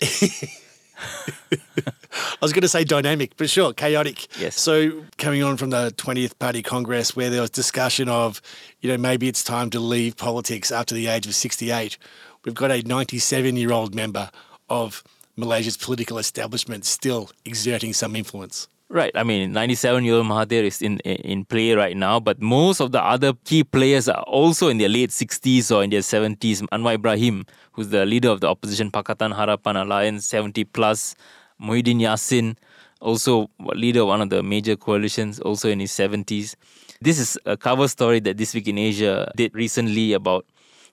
I 1.02 2.42
was 2.42 2.52
going 2.52 2.62
to 2.62 2.68
say 2.68 2.84
dynamic, 2.84 3.36
but 3.36 3.48
sure, 3.48 3.72
chaotic. 3.72 4.26
Yes. 4.38 4.60
So 4.60 5.04
coming 5.18 5.42
on 5.42 5.56
from 5.56 5.70
the 5.70 5.92
20th 5.96 6.38
Party 6.38 6.62
Congress, 6.62 7.16
where 7.16 7.30
there 7.30 7.40
was 7.40 7.50
discussion 7.50 8.08
of, 8.08 8.40
you 8.80 8.90
know, 8.90 8.98
maybe 8.98 9.28
it's 9.28 9.44
time 9.44 9.70
to 9.70 9.80
leave 9.80 10.16
politics 10.16 10.70
after 10.70 10.94
the 10.94 11.06
age 11.06 11.26
of 11.26 11.34
68. 11.34 11.96
We've 12.44 12.54
got 12.54 12.70
a 12.70 12.82
97-year-old 12.82 13.94
member 13.94 14.30
of 14.68 15.02
Malaysia's 15.36 15.76
political 15.76 16.18
establishment 16.18 16.84
still 16.84 17.30
exerting 17.44 17.92
some 17.92 18.16
influence. 18.16 18.68
Right. 18.92 19.12
I 19.14 19.22
mean, 19.22 19.52
97 19.52 20.04
year 20.04 20.14
old 20.14 20.26
Mahathir 20.26 20.64
is 20.64 20.82
in, 20.82 20.98
in 21.00 21.44
play 21.44 21.74
right 21.74 21.96
now, 21.96 22.18
but 22.18 22.42
most 22.42 22.80
of 22.80 22.90
the 22.90 23.00
other 23.00 23.34
key 23.44 23.62
players 23.62 24.08
are 24.08 24.24
also 24.24 24.66
in 24.66 24.78
their 24.78 24.88
late 24.88 25.10
60s 25.10 25.70
or 25.74 25.84
in 25.84 25.90
their 25.90 26.00
70s. 26.00 26.62
Anwar 26.72 26.94
Ibrahim, 26.94 27.46
who's 27.70 27.90
the 27.90 28.04
leader 28.04 28.30
of 28.30 28.40
the 28.40 28.48
opposition 28.48 28.90
Pakatan 28.90 29.32
Harapan 29.32 29.80
Alliance, 29.80 30.26
70 30.26 30.64
plus. 30.64 31.14
Muhyiddin 31.62 32.00
Yassin, 32.00 32.56
also 33.00 33.48
leader 33.74 34.00
of 34.00 34.08
one 34.08 34.22
of 34.22 34.30
the 34.30 34.42
major 34.42 34.74
coalitions, 34.74 35.38
also 35.38 35.68
in 35.68 35.78
his 35.78 35.92
70s. 35.92 36.56
This 37.00 37.20
is 37.20 37.38
a 37.46 37.56
cover 37.56 37.86
story 37.86 38.18
that 38.20 38.38
This 38.38 38.54
Week 38.54 38.66
in 38.66 38.78
Asia 38.78 39.30
did 39.36 39.54
recently 39.54 40.14
about 40.14 40.46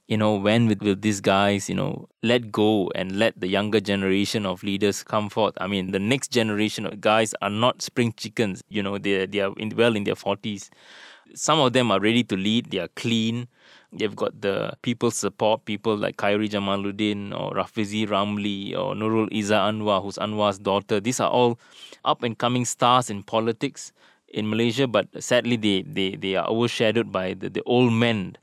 you 0.08 0.16
know, 0.18 0.36
when 0.36 0.68
will, 0.68 0.96
these 0.96 1.20
guys, 1.20 1.68
you 1.68 1.76
know, 1.76 2.08
let 2.24 2.52
go 2.52 2.90
and 2.96 3.20
let 3.20 3.40
the 3.40 3.48
younger 3.48 3.80
generation 3.80 4.46
of 4.46 4.64
leaders 4.64 5.04
come 5.04 5.30
forth? 5.30 5.54
I 5.60 5.68
mean, 5.68 5.92
the 5.92 6.00
next 6.00 6.32
generation 6.32 6.86
of 6.86 7.02
guys 7.02 7.36
are 7.42 7.50
not 7.50 7.82
spring 7.82 8.14
chickens. 8.16 8.64
You 8.70 8.84
know, 8.84 8.98
they 8.98 9.26
they 9.26 9.42
are 9.42 9.54
in, 9.58 9.76
well 9.76 9.96
in 9.96 10.06
their 10.06 10.16
forties. 10.16 10.70
Some 11.36 11.60
of 11.60 11.74
them 11.74 11.92
are 11.92 12.00
ready 12.00 12.24
to 12.24 12.38
lead. 12.38 12.72
They 12.72 12.80
are 12.80 12.88
clean. 12.90 13.50
They've 13.92 14.16
got 14.16 14.42
the 14.42 14.74
people's 14.82 15.16
support, 15.16 15.66
people 15.66 15.96
like 15.96 16.18
Khairy 16.18 16.50
Jamaluddin 16.50 17.38
or 17.38 17.54
Rafizi 17.54 18.08
Ramli 18.08 18.78
or 18.78 18.96
Nurul 18.96 19.30
Izzah 19.30 19.72
Anwar, 19.72 20.04
who's 20.04 20.18
Anwar's 20.18 20.60
daughter. 20.60 21.00
These 21.00 21.20
are 21.20 21.30
all 21.30 21.60
up 22.06 22.24
and 22.24 22.38
coming 22.38 22.66
stars 22.66 23.10
in 23.10 23.24
politics 23.24 23.92
in 24.28 24.50
Malaysia, 24.50 24.88
but 24.88 25.08
sadly 25.24 25.56
they, 25.56 25.84
they, 25.84 26.16
they 26.16 26.36
are 26.36 26.48
overshadowed 26.48 27.12
by 27.12 27.34
the, 27.34 27.50
the 27.50 27.64
old 27.64 27.94
men 27.94 28.38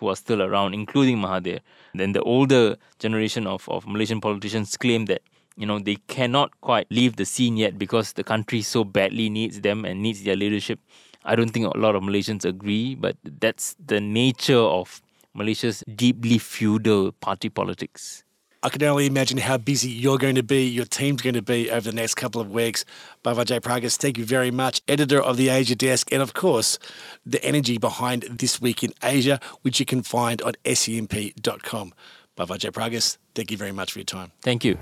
who 0.00 0.08
are 0.08 0.16
still 0.16 0.42
around, 0.42 0.74
including 0.74 1.18
Mahathir. 1.18 1.60
Then 1.94 2.12
the 2.12 2.22
older 2.22 2.76
generation 2.98 3.46
of, 3.46 3.68
of 3.68 3.86
Malaysian 3.86 4.20
politicians 4.20 4.76
claim 4.76 5.04
that 5.06 5.22
you 5.56 5.66
know 5.66 5.78
they 5.78 5.96
cannot 6.08 6.58
quite 6.62 6.86
leave 6.90 7.16
the 7.16 7.24
scene 7.24 7.56
yet 7.56 7.78
because 7.78 8.14
the 8.14 8.24
country 8.24 8.62
so 8.62 8.82
badly 8.82 9.28
needs 9.28 9.60
them 9.60 9.84
and 9.84 10.02
needs 10.02 10.22
their 10.24 10.36
leadership. 10.36 10.80
I 11.24 11.36
don't 11.36 11.50
think 11.50 11.66
a 11.66 11.78
lot 11.78 11.94
of 11.94 12.02
Malaysians 12.02 12.44
agree, 12.46 12.94
but 12.94 13.16
that's 13.22 13.76
the 13.84 14.00
nature 14.00 14.58
of 14.58 15.02
Malaysia's 15.34 15.84
deeply 15.94 16.38
feudal 16.38 17.12
party 17.12 17.50
politics. 17.50 18.24
I 18.62 18.68
can 18.68 18.82
only 18.82 19.06
imagine 19.06 19.38
how 19.38 19.56
busy 19.56 19.88
you're 19.88 20.18
going 20.18 20.34
to 20.34 20.42
be, 20.42 20.66
your 20.66 20.84
team's 20.84 21.22
going 21.22 21.34
to 21.34 21.42
be 21.42 21.70
over 21.70 21.90
the 21.90 21.96
next 21.96 22.14
couple 22.14 22.42
of 22.42 22.50
weeks. 22.50 22.84
Bhavan 23.24 23.46
Jaipragas, 23.46 23.96
thank 23.96 24.18
you 24.18 24.24
very 24.24 24.50
much. 24.50 24.82
Editor 24.86 25.20
of 25.22 25.38
the 25.38 25.48
Asia 25.48 25.74
Desk, 25.74 26.12
and 26.12 26.20
of 26.20 26.34
course, 26.34 26.78
the 27.24 27.42
energy 27.42 27.78
behind 27.78 28.22
This 28.24 28.60
Week 28.60 28.84
in 28.84 28.92
Asia, 29.02 29.40
which 29.62 29.80
you 29.80 29.86
can 29.86 30.02
find 30.02 30.42
on 30.42 30.54
scmp.com. 30.64 31.94
Bhavan 32.36 32.58
Jaipragas, 32.58 33.16
thank 33.34 33.50
you 33.50 33.56
very 33.56 33.72
much 33.72 33.92
for 33.92 33.98
your 33.98 34.04
time. 34.04 34.32
Thank 34.42 34.64
you. 34.64 34.76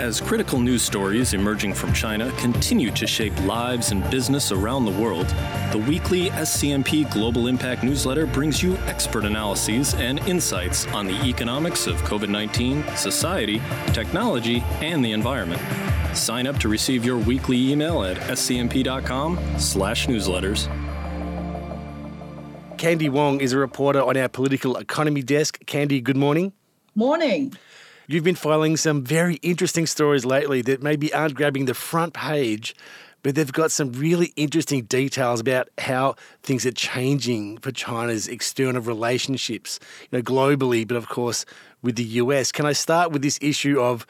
As 0.00 0.18
critical 0.18 0.58
news 0.58 0.80
stories 0.80 1.34
emerging 1.34 1.74
from 1.74 1.92
China 1.92 2.32
continue 2.38 2.90
to 2.90 3.06
shape 3.06 3.38
lives 3.44 3.92
and 3.92 4.02
business 4.10 4.50
around 4.50 4.86
the 4.86 4.98
world, 4.98 5.26
the 5.72 5.84
weekly 5.86 6.30
SCMP 6.30 7.12
Global 7.12 7.48
Impact 7.48 7.84
newsletter 7.84 8.24
brings 8.24 8.62
you 8.62 8.78
expert 8.86 9.26
analyses 9.26 9.92
and 9.96 10.18
insights 10.20 10.86
on 10.86 11.06
the 11.06 11.22
economics 11.26 11.86
of 11.86 11.96
COVID 11.96 12.30
19, 12.30 12.82
society, 12.96 13.60
technology, 13.92 14.64
and 14.80 15.04
the 15.04 15.12
environment. 15.12 15.60
Sign 16.16 16.46
up 16.46 16.56
to 16.60 16.70
receive 16.70 17.04
your 17.04 17.18
weekly 17.18 17.70
email 17.70 18.02
at 18.02 18.16
scmp.com/slash 18.16 20.06
newsletters. 20.06 20.66
Kandy 22.78 23.10
Wong 23.10 23.42
is 23.42 23.52
a 23.52 23.58
reporter 23.58 24.02
on 24.02 24.16
our 24.16 24.30
political 24.30 24.78
economy 24.78 25.20
desk. 25.20 25.62
Kandy, 25.66 26.02
good 26.02 26.16
morning. 26.16 26.54
Morning. 26.94 27.52
You've 28.12 28.24
been 28.24 28.34
filing 28.34 28.76
some 28.76 29.04
very 29.04 29.36
interesting 29.36 29.86
stories 29.86 30.24
lately 30.24 30.62
that 30.62 30.82
maybe 30.82 31.14
aren't 31.14 31.36
grabbing 31.36 31.66
the 31.66 31.74
front 31.74 32.12
page, 32.12 32.74
but 33.22 33.36
they've 33.36 33.52
got 33.52 33.70
some 33.70 33.92
really 33.92 34.32
interesting 34.34 34.82
details 34.82 35.38
about 35.38 35.68
how 35.78 36.16
things 36.42 36.66
are 36.66 36.72
changing 36.72 37.58
for 37.58 37.70
China's 37.70 38.26
external 38.26 38.82
relationships, 38.82 39.78
you 40.10 40.18
know, 40.18 40.22
globally, 40.24 40.84
but 40.88 40.96
of 40.96 41.08
course 41.08 41.44
with 41.82 41.94
the 41.94 42.02
US. 42.02 42.50
Can 42.50 42.66
I 42.66 42.72
start 42.72 43.12
with 43.12 43.22
this 43.22 43.38
issue 43.40 43.80
of 43.80 44.08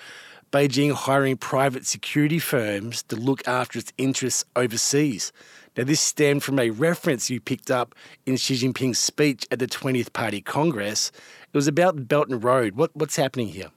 Beijing 0.51 0.95
hiring 0.95 1.37
private 1.37 1.85
security 1.85 2.39
firms 2.39 3.03
to 3.03 3.17
look 3.17 3.47
after 3.47 3.79
its 3.79 3.93
interests 3.99 4.47
overseas. 4.57 5.31
Now, 5.77 5.85
this 5.85 6.01
stemmed 6.01 6.43
from 6.43 6.59
a 6.59 6.71
reference 6.71 7.29
you 7.29 7.39
picked 7.39 7.71
up 7.71 7.95
in 8.25 8.39
Xi 8.39 8.55
Jinping's 8.55 8.99
speech 8.99 9.47
at 9.51 9.59
the 9.59 9.67
20th 9.67 10.15
Party 10.15 10.41
Congress. 10.41 11.13
It 11.53 11.57
was 11.57 11.69
about 11.69 11.97
the 11.97 12.03
Belt 12.03 12.31
and 12.31 12.43
Road. 12.43 12.77
What, 12.77 12.97
what's 12.97 13.17
happening 13.17 13.49
here? 13.49 13.71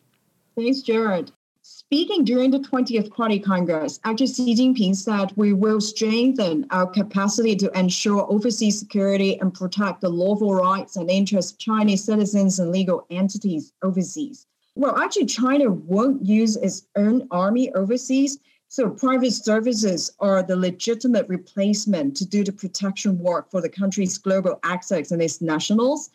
Thanks, 0.56 0.82
Jared. 0.82 1.32
Speaking 1.66 2.24
during 2.24 2.52
the 2.52 2.60
20th 2.60 3.10
Party 3.10 3.40
Congress, 3.40 4.00
actually 4.04 4.28
Xi 4.28 4.54
Jinping 4.54 4.96
said 4.96 5.32
we 5.36 5.54
will 5.54 5.80
strengthen 5.80 6.68
our 6.70 6.86
capacity 6.86 7.56
to 7.56 7.72
ensure 7.80 8.30
overseas 8.30 8.78
security 8.78 9.40
and 9.40 9.54
protect 9.54 10.02
the 10.02 10.10
lawful 10.10 10.54
rights 10.54 10.98
and 10.98 11.10
interests 11.10 11.54
of 11.54 11.58
Chinese 11.58 12.04
citizens 12.04 12.60
and 12.60 12.72
legal 12.72 13.06
entities 13.10 13.72
overseas. 13.82 14.46
Well, 14.76 14.98
actually, 14.98 15.26
China 15.28 15.72
won't 15.72 16.26
use 16.26 16.58
its 16.58 16.86
own 16.96 17.28
army 17.32 17.72
overseas. 17.74 18.40
So 18.68 18.90
private 18.90 19.34
services 19.34 20.12
are 20.20 20.44
the 20.44 20.56
legitimate 20.56 21.30
replacement 21.30 22.18
to 22.18 22.26
do 22.26 22.44
the 22.44 22.52
protection 22.52 23.20
work 23.20 23.50
for 23.50 23.62
the 23.62 23.70
country's 23.70 24.18
global 24.18 24.60
assets 24.64 25.12
and 25.12 25.22
its 25.22 25.42
nationals. 25.42 26.10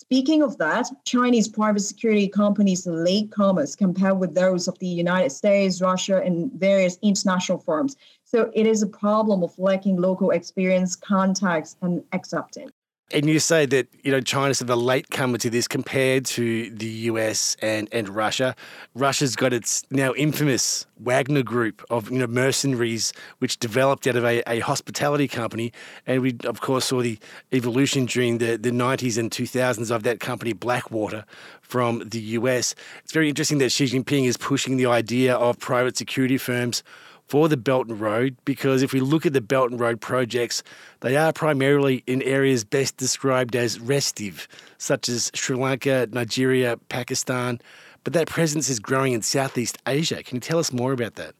Speaking 0.00 0.42
of 0.42 0.56
that, 0.56 0.86
Chinese 1.04 1.46
private 1.46 1.80
security 1.80 2.26
companies' 2.26 2.86
latecomers 2.86 3.76
compared 3.76 4.18
with 4.18 4.34
those 4.34 4.66
of 4.66 4.78
the 4.78 4.86
United 4.86 5.28
States, 5.28 5.82
Russia, 5.82 6.22
and 6.24 6.50
various 6.54 6.96
international 7.02 7.58
firms. 7.58 7.98
So 8.24 8.50
it 8.54 8.66
is 8.66 8.82
a 8.82 8.86
problem 8.86 9.42
of 9.42 9.58
lacking 9.58 9.96
local 9.98 10.30
experience, 10.30 10.96
contacts, 10.96 11.76
and 11.82 12.02
acceptance. 12.12 12.72
And 13.12 13.28
you 13.28 13.40
say 13.40 13.66
that 13.66 13.88
you 14.02 14.12
know 14.12 14.20
China's 14.20 14.58
sort 14.58 14.70
of 14.70 14.78
a 14.78 14.80
latecomer 14.80 15.38
to 15.38 15.50
this 15.50 15.66
compared 15.66 16.24
to 16.26 16.70
the 16.70 16.86
US 16.86 17.56
and, 17.60 17.88
and 17.90 18.08
Russia. 18.08 18.54
Russia's 18.94 19.34
got 19.34 19.52
its 19.52 19.84
now 19.90 20.14
infamous 20.14 20.86
Wagner 21.00 21.42
group 21.42 21.84
of 21.90 22.10
you 22.10 22.18
know 22.18 22.28
mercenaries, 22.28 23.12
which 23.38 23.58
developed 23.58 24.06
out 24.06 24.14
of 24.14 24.24
a, 24.24 24.42
a 24.48 24.60
hospitality 24.60 25.26
company, 25.26 25.72
and 26.06 26.22
we 26.22 26.36
of 26.44 26.60
course 26.60 26.84
saw 26.84 27.02
the 27.02 27.18
evolution 27.52 28.06
during 28.06 28.38
the, 28.38 28.56
the 28.56 28.70
90s 28.70 29.18
and 29.18 29.30
2000s 29.30 29.90
of 29.90 30.04
that 30.04 30.20
company 30.20 30.52
Blackwater 30.52 31.24
from 31.62 32.08
the 32.08 32.20
US. 32.20 32.74
It's 33.02 33.12
very 33.12 33.28
interesting 33.28 33.58
that 33.58 33.72
Xi 33.72 33.86
Jinping 33.86 34.26
is 34.26 34.36
pushing 34.36 34.76
the 34.76 34.86
idea 34.86 35.34
of 35.34 35.58
private 35.58 35.96
security 35.96 36.38
firms 36.38 36.84
for 37.30 37.48
the 37.48 37.56
Belt 37.56 37.86
and 37.86 38.00
Road 38.00 38.36
because 38.44 38.82
if 38.82 38.92
we 38.92 38.98
look 38.98 39.24
at 39.24 39.32
the 39.32 39.40
Belt 39.40 39.70
and 39.70 39.78
Road 39.78 40.00
projects, 40.00 40.64
they 40.98 41.16
are 41.16 41.32
primarily 41.32 42.02
in 42.08 42.22
areas 42.22 42.64
best 42.64 42.96
described 42.96 43.54
as 43.54 43.78
restive, 43.78 44.48
such 44.78 45.08
as 45.08 45.30
Sri 45.32 45.56
Lanka, 45.56 46.08
Nigeria, 46.10 46.76
Pakistan. 46.88 47.60
But 48.02 48.14
that 48.14 48.26
presence 48.26 48.68
is 48.68 48.80
growing 48.80 49.12
in 49.12 49.22
Southeast 49.22 49.78
Asia. 49.86 50.24
Can 50.24 50.36
you 50.36 50.40
tell 50.40 50.58
us 50.58 50.72
more 50.72 50.92
about 50.92 51.14
that? 51.14 51.36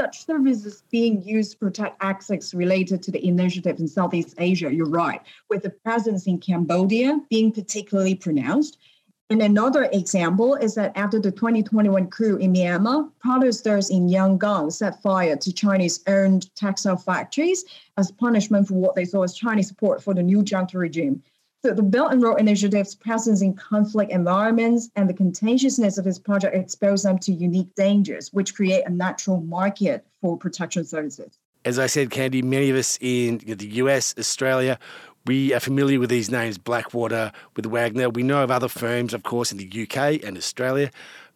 Such 0.00 0.24
services 0.24 0.82
being 0.90 1.22
used 1.22 1.52
to 1.52 1.58
protect 1.58 2.02
assets 2.02 2.54
related 2.54 3.02
to 3.02 3.10
the 3.10 3.22
initiative 3.26 3.78
in 3.78 3.88
Southeast 3.88 4.34
Asia, 4.38 4.72
you're 4.72 4.88
right, 4.88 5.20
with 5.50 5.62
the 5.62 5.70
presence 5.70 6.26
in 6.26 6.38
Cambodia 6.38 7.20
being 7.28 7.52
particularly 7.52 8.14
pronounced 8.14 8.78
and 9.28 9.42
another 9.42 9.84
example 9.92 10.54
is 10.54 10.76
that 10.76 10.96
after 10.96 11.18
the 11.18 11.32
2021 11.32 12.08
coup 12.10 12.36
in 12.36 12.52
Myanmar, 12.52 13.10
protesters 13.18 13.90
in 13.90 14.08
Yangon 14.08 14.72
set 14.72 15.02
fire 15.02 15.34
to 15.34 15.52
Chinese 15.52 16.00
owned 16.06 16.54
textile 16.54 16.96
factories 16.96 17.64
as 17.96 18.12
punishment 18.12 18.68
for 18.68 18.74
what 18.74 18.94
they 18.94 19.04
saw 19.04 19.24
as 19.24 19.34
Chinese 19.34 19.66
support 19.66 20.00
for 20.00 20.14
the 20.14 20.22
new 20.22 20.44
junta 20.44 20.78
regime. 20.78 21.20
So 21.64 21.74
the 21.74 21.82
Belt 21.82 22.12
and 22.12 22.22
Road 22.22 22.38
Initiative's 22.38 22.94
presence 22.94 23.42
in 23.42 23.54
conflict 23.54 24.12
environments 24.12 24.90
and 24.94 25.10
the 25.10 25.14
contagiousness 25.14 25.98
of 25.98 26.06
its 26.06 26.20
project 26.20 26.54
expose 26.54 27.02
them 27.02 27.18
to 27.20 27.32
unique 27.32 27.74
dangers, 27.74 28.32
which 28.32 28.54
create 28.54 28.84
a 28.86 28.90
natural 28.90 29.40
market 29.40 30.06
for 30.20 30.36
protection 30.36 30.84
services. 30.84 31.36
As 31.64 31.80
I 31.80 31.88
said, 31.88 32.10
Kandy, 32.10 32.44
many 32.44 32.70
of 32.70 32.76
us 32.76 32.96
in 33.00 33.38
the 33.38 33.66
US, 33.82 34.14
Australia, 34.16 34.78
we 35.26 35.52
are 35.52 35.60
familiar 35.60 35.98
with 35.98 36.10
these 36.10 36.30
names, 36.30 36.56
Blackwater, 36.56 37.32
with 37.56 37.66
Wagner. 37.66 38.08
We 38.08 38.22
know 38.22 38.44
of 38.44 38.50
other 38.50 38.68
firms, 38.68 39.12
of 39.12 39.24
course, 39.24 39.50
in 39.50 39.58
the 39.58 39.82
UK 39.82 40.24
and 40.24 40.36
Australia, 40.36 40.90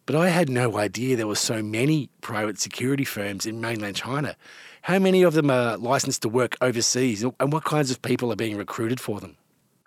but 0.05 0.15
I 0.15 0.29
had 0.29 0.49
no 0.49 0.77
idea 0.77 1.15
there 1.15 1.27
were 1.27 1.35
so 1.35 1.61
many 1.61 2.09
private 2.21 2.59
security 2.59 3.03
firms 3.03 3.45
in 3.45 3.59
mainland 3.59 3.97
China. 3.97 4.35
How 4.83 4.97
many 4.97 5.23
of 5.23 5.33
them 5.33 5.51
are 5.51 5.77
licensed 5.77 6.21
to 6.23 6.29
work 6.29 6.55
overseas, 6.61 7.23
and 7.23 7.53
what 7.53 7.65
kinds 7.65 7.91
of 7.91 8.01
people 8.01 8.31
are 8.31 8.37
being 8.37 8.57
recruited 8.57 8.99
for 8.99 9.19
them? 9.19 9.35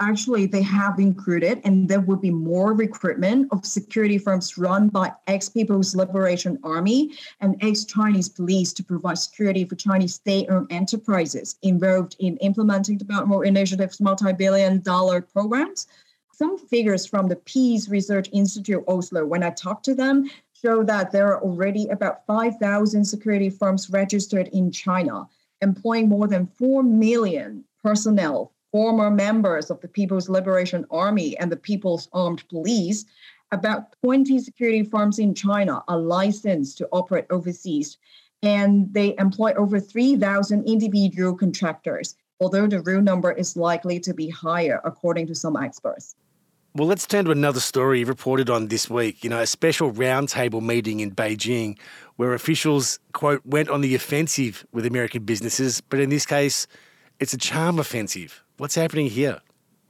Actually 0.01 0.47
they 0.47 0.63
have 0.63 0.99
recruited 0.99 1.61
and 1.65 1.89
there 1.89 2.01
will 2.01 2.17
be 2.17 2.31
more 2.31 2.73
recruitment 2.73 3.49
of 3.53 3.65
security 3.65 4.19
firms 4.19 4.59
run 4.59 4.89
by 4.89 5.13
ex-people's 5.27 5.95
liberation 5.95 6.59
army 6.65 7.13
and 7.41 7.57
ex-chinese 7.63 8.29
police 8.29 8.73
to 8.73 8.83
provide 8.83 9.19
security 9.19 9.65
for 9.65 9.75
chinese 9.77 10.15
state-owned 10.15 10.67
enterprises 10.71 11.57
involved 11.63 12.17
in 12.19 12.37
implementing 12.39 12.99
the 12.99 13.25
road 13.27 13.43
initiative's 13.43 14.01
multi-billion 14.01 14.81
dollar 14.81 15.21
programs. 15.21 15.87
Some 16.33 16.59
figures 16.59 17.07
from 17.07 17.29
the 17.29 17.37
peace 17.37 17.89
research 17.89 18.29
institute 18.33 18.83
oslo 18.89 19.25
when 19.25 19.43
i 19.43 19.51
talked 19.51 19.85
to 19.85 19.95
them 19.95 20.29
show 20.53 20.83
that 20.83 21.13
there 21.13 21.29
are 21.33 21.43
already 21.43 21.89
about 21.89 22.27
5000 22.27 23.05
security 23.05 23.51
firms 23.51 23.91
registered 23.91 24.49
in 24.49 24.73
china 24.73 25.29
employing 25.61 26.09
more 26.09 26.27
than 26.27 26.47
4 26.47 26.83
million 26.83 27.65
personnel 27.83 28.54
former 28.75 29.09
members 29.09 29.71
of 29.71 29.81
the 29.83 29.87
People's 29.87 30.29
Liberation 30.29 30.85
Army 30.91 31.39
and 31.39 31.53
the 31.53 31.57
People's 31.57 32.09
Armed 32.13 32.43
Police, 32.49 33.05
about 33.53 33.95
20 34.03 34.41
security 34.41 34.83
firms 34.83 35.21
in 35.21 35.33
China 35.33 35.85
are 35.87 35.97
licensed 35.97 36.79
to 36.79 36.89
operate 36.91 37.25
overseas, 37.31 37.97
and 38.43 38.93
they 38.93 39.15
employ 39.21 39.53
over 39.53 39.79
3,000 39.79 40.65
individual 40.65 41.37
contractors, 41.37 42.17
although 42.41 42.67
the 42.67 42.81
real 42.81 43.01
number 43.01 43.31
is 43.31 43.57
likely 43.57 44.01
to 44.01 44.13
be 44.13 44.29
higher, 44.29 44.81
according 44.85 45.29
to 45.29 45.37
some 45.37 45.57
experts. 45.57 46.17
Well, 46.75 46.89
let's 46.89 47.07
turn 47.07 47.27
to 47.27 47.31
another 47.31 47.61
story 47.61 48.03
reported 48.03 48.51
on 48.51 48.67
this 48.67 48.91
week. 48.91 49.23
You 49.23 49.31
know, 49.31 49.41
a 49.41 49.47
special 49.47 49.93
roundtable 49.93 50.61
meeting 50.61 50.99
in 50.99 51.13
Beijing 51.13 51.79
where 52.17 52.35
officials, 52.35 52.99
quote, 53.13 53.47
went 53.47 53.69
on 53.69 53.83
the 53.83 53.95
offensive 53.95 54.67
with 54.73 54.85
American 54.85 55.23
businesses, 55.23 55.81
but 55.81 56.01
in 56.01 56.11
this 56.11 56.27
case, 56.27 56.67
it's 57.21 57.33
a 57.33 57.39
charm 57.39 57.79
offensive. 57.79 58.44
What's 58.57 58.75
happening 58.75 59.07
here? 59.07 59.41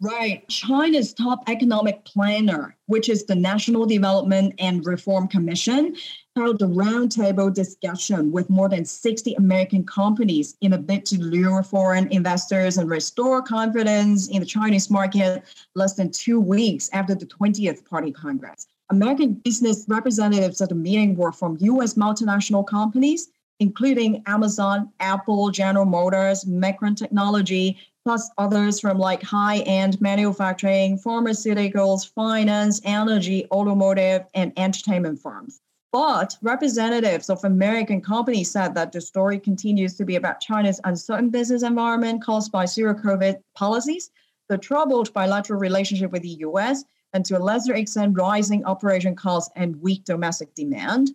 Right. 0.01 0.47
China's 0.49 1.15
top 1.15 1.49
economic 1.49 2.05
planner, 2.05 2.77
which 2.87 3.09
is 3.09 3.25
the 3.25 3.35
National 3.35 3.87
Development 3.87 4.53
and 4.59 4.85
Reform 4.85 5.29
Commission, 5.29 5.97
held 6.37 6.61
a 6.63 6.67
roundtable 6.67 7.53
discussion 7.53 8.33
with 8.33 8.51
more 8.51 8.69
than 8.69 8.85
60 8.85 9.35
American 9.35 9.85
companies 9.85 10.57
in 10.61 10.73
a 10.73 10.79
bid 10.79 11.07
to 11.07 11.23
lure 11.23 11.63
foreign 11.63 12.09
investors 12.09 12.77
and 12.77 12.91
restore 12.91 13.41
confidence 13.41 14.29
in 14.29 14.41
the 14.41 14.47
Chinese 14.47 14.91
market 14.91 15.45
less 15.75 15.95
than 15.95 16.11
two 16.11 16.41
weeks 16.41 16.91
after 16.93 17.15
the 17.15 17.27
20th 17.27 17.89
Party 17.89 18.11
Congress. 18.11 18.67
American 18.91 19.35
business 19.35 19.87
representatives 19.89 20.61
at 20.61 20.69
the 20.69 20.75
meeting 20.75 21.17
were 21.17 21.33
from 21.33 21.57
U.S. 21.61 21.95
multinational 21.95 22.67
companies, 22.67 23.29
including 23.61 24.23
Amazon, 24.27 24.91
Apple, 25.01 25.51
General 25.51 25.87
Motors, 25.87 26.45
Micron 26.45 26.97
Technology, 26.97 27.79
plus 28.05 28.31
others 28.39 28.81
from 28.81 28.99
like 28.99 29.23
high-end 29.23 30.01
manufacturing, 30.01 30.99
pharmaceuticals, 30.99 32.13
finance, 32.13 32.81
energy, 32.85 33.47
automotive, 33.51 34.27
and 34.35 34.53
entertainment 34.57 35.19
firms. 35.19 35.61
But 35.91 36.37
representatives 36.43 37.31
of 37.31 37.45
American 37.45 38.01
companies 38.01 38.51
said 38.51 38.75
that 38.75 38.93
the 38.93 39.01
story 39.01 39.39
continues 39.39 39.95
to 39.95 40.05
be 40.05 40.17
about 40.17 40.41
China's 40.41 40.81
uncertain 40.85 41.31
business 41.31 41.63
environment 41.63 42.23
caused 42.23 42.51
by 42.53 42.67
zero 42.67 42.95
COVID 42.95 43.41
policies, 43.55 44.11
the 44.49 44.59
troubled 44.59 45.13
bilateral 45.15 45.61
relationship 45.61 46.11
with 46.11 46.23
the 46.23 46.37
US, 46.41 46.85
and 47.13 47.25
to 47.27 47.39
a 47.39 47.41
lesser 47.41 47.75
extent, 47.75 48.19
rising 48.19 48.65
operation 48.65 49.15
costs 49.15 49.53
and 49.55 49.81
weak 49.81 50.05
domestic 50.05 50.53
demand. 50.55 51.13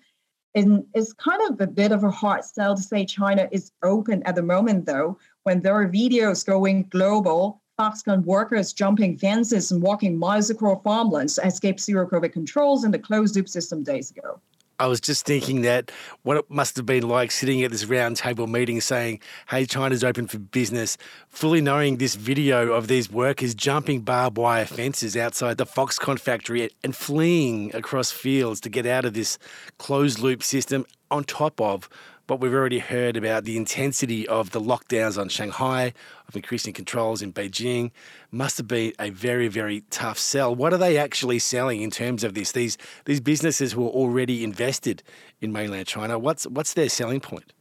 And 0.55 0.85
it's 0.95 1.13
kind 1.13 1.41
of 1.51 1.61
a 1.61 1.67
bit 1.67 1.91
of 1.91 2.03
a 2.03 2.09
hard 2.09 2.43
sell 2.43 2.73
to 2.73 2.81
say 2.81 3.05
China 3.05 3.47
is 3.51 3.71
open 3.83 4.23
at 4.23 4.35
the 4.35 4.41
moment, 4.41 4.85
though, 4.85 5.17
when 5.43 5.61
there 5.61 5.73
are 5.73 5.87
videos 5.87 6.45
going 6.45 6.83
global, 6.89 7.61
Foxconn 7.79 8.23
workers 8.25 8.73
jumping 8.73 9.17
fences 9.17 9.71
and 9.71 9.81
walking 9.81 10.17
miles 10.17 10.49
across 10.49 10.83
farmlands 10.83 11.35
to 11.35 11.45
escape 11.45 11.79
zero 11.79 12.07
COVID 12.07 12.33
controls 12.33 12.83
in 12.83 12.91
the 12.91 12.99
closed 12.99 13.35
loop 13.35 13.47
system 13.47 13.83
days 13.83 14.11
ago. 14.11 14.41
I 14.79 14.87
was 14.87 15.01
just 15.01 15.25
thinking 15.25 15.61
that 15.63 15.91
what 16.23 16.37
it 16.37 16.49
must 16.49 16.77
have 16.77 16.85
been 16.85 17.07
like 17.07 17.31
sitting 17.31 17.61
at 17.63 17.71
this 17.71 17.83
roundtable 17.83 18.47
meeting 18.47 18.79
saying, 18.79 19.19
hey, 19.49 19.65
China's 19.65 20.05
open 20.05 20.27
for 20.27 20.39
business, 20.39 20.97
fully 21.27 21.59
knowing 21.59 21.97
this 21.97 22.15
video 22.15 22.71
of 22.71 22.87
these 22.87 23.11
workers 23.11 23.53
jumping 23.53 24.01
barbed 24.01 24.37
wire 24.37 24.65
fences 24.65 25.17
outside 25.17 25.57
the 25.57 25.65
Foxconn 25.65 26.17
factory 26.17 26.69
and 26.81 26.95
fleeing 26.95 27.75
across 27.75 28.11
fields 28.11 28.61
to 28.61 28.69
get 28.69 28.85
out 28.85 29.03
of 29.03 29.13
this 29.13 29.37
closed 29.79 30.19
loop 30.19 30.43
system 30.43 30.85
on 31.11 31.25
top 31.25 31.59
of 31.59 31.89
what 32.29 32.39
we've 32.39 32.53
already 32.53 32.79
heard 32.79 33.17
about 33.17 33.43
the 33.43 33.57
intensity 33.57 34.27
of 34.27 34.51
the 34.51 34.61
lockdowns 34.61 35.19
on 35.19 35.29
Shanghai, 35.29 35.93
of 36.27 36.35
increasing 36.35 36.73
controls 36.73 37.21
in 37.21 37.33
Beijing, 37.33 37.91
must 38.31 38.57
have 38.57 38.67
been 38.67 38.93
a 38.99 39.09
very, 39.09 39.47
very 39.47 39.81
tough 39.89 40.19
sell. 40.19 40.53
What 40.53 40.73
are 40.73 40.77
they 40.77 40.97
actually 40.97 41.39
selling 41.39 41.81
in 41.81 41.91
terms 41.91 42.23
of 42.23 42.33
this? 42.33 42.51
These 42.51 42.77
these 43.05 43.19
businesses 43.19 43.71
who 43.71 43.85
are 43.85 43.91
already 43.91 44.43
invested 44.43 45.01
in 45.41 45.51
mainland 45.51 45.87
China, 45.87 46.19
what's 46.19 46.45
what's 46.47 46.73
their 46.73 46.89
selling 46.89 47.19
point? 47.19 47.53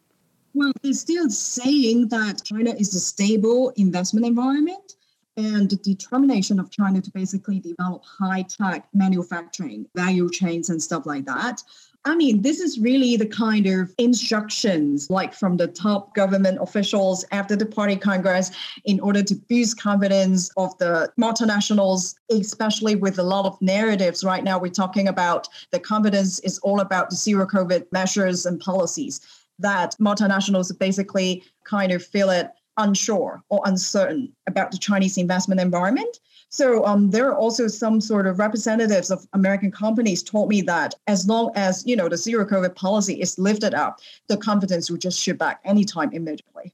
Well, 0.54 0.72
they're 0.82 0.92
still 0.92 1.30
saying 1.30 2.08
that 2.08 2.42
China 2.44 2.70
is 2.70 2.94
a 2.94 3.00
stable 3.00 3.72
investment 3.76 4.26
environment 4.26 4.94
and 5.38 5.70
the 5.70 5.76
determination 5.76 6.58
of 6.58 6.68
China 6.70 7.00
to 7.00 7.10
basically 7.12 7.60
develop 7.60 8.02
high 8.04 8.42
tech 8.42 8.88
manufacturing 8.92 9.86
value 9.94 10.28
chains 10.28 10.68
and 10.68 10.82
stuff 10.82 11.06
like 11.06 11.24
that. 11.26 11.62
I 12.08 12.14
mean, 12.16 12.40
this 12.40 12.58
is 12.58 12.78
really 12.78 13.16
the 13.16 13.26
kind 13.26 13.66
of 13.66 13.92
instructions 13.98 15.10
like 15.10 15.34
from 15.34 15.58
the 15.58 15.66
top 15.66 16.14
government 16.14 16.58
officials 16.58 17.24
after 17.32 17.54
the 17.54 17.66
party 17.66 17.96
congress 17.96 18.50
in 18.86 18.98
order 19.00 19.22
to 19.22 19.34
boost 19.34 19.78
confidence 19.78 20.50
of 20.56 20.76
the 20.78 21.12
multinationals, 21.20 22.14
especially 22.30 22.94
with 22.94 23.18
a 23.18 23.22
lot 23.22 23.44
of 23.44 23.60
narratives. 23.60 24.24
Right 24.24 24.42
now, 24.42 24.58
we're 24.58 24.70
talking 24.70 25.06
about 25.06 25.48
the 25.70 25.78
confidence 25.78 26.38
is 26.40 26.58
all 26.60 26.80
about 26.80 27.10
the 27.10 27.16
zero 27.16 27.46
COVID 27.46 27.84
measures 27.92 28.46
and 28.46 28.58
policies 28.58 29.20
that 29.58 29.94
multinationals 30.00 30.76
basically 30.78 31.44
kind 31.64 31.92
of 31.92 32.02
feel 32.02 32.30
it 32.30 32.48
unsure 32.78 33.42
or 33.50 33.60
uncertain 33.66 34.32
about 34.46 34.70
the 34.70 34.78
Chinese 34.78 35.18
investment 35.18 35.60
environment. 35.60 36.20
So 36.50 36.84
um, 36.86 37.10
there 37.10 37.28
are 37.28 37.36
also 37.36 37.68
some 37.68 38.00
sort 38.00 38.26
of 38.26 38.38
representatives 38.38 39.10
of 39.10 39.26
American 39.34 39.70
companies 39.70 40.22
told 40.22 40.48
me 40.48 40.62
that 40.62 40.94
as 41.06 41.28
long 41.28 41.50
as 41.54 41.86
you 41.86 41.94
know 41.94 42.08
the 42.08 42.16
zero 42.16 42.46
COVID 42.46 42.74
policy 42.74 43.20
is 43.20 43.38
lifted 43.38 43.74
up, 43.74 44.00
the 44.28 44.36
confidence 44.36 44.90
will 44.90 44.98
just 44.98 45.20
shoot 45.20 45.38
back 45.38 45.60
anytime 45.64 46.10
immediately. 46.12 46.72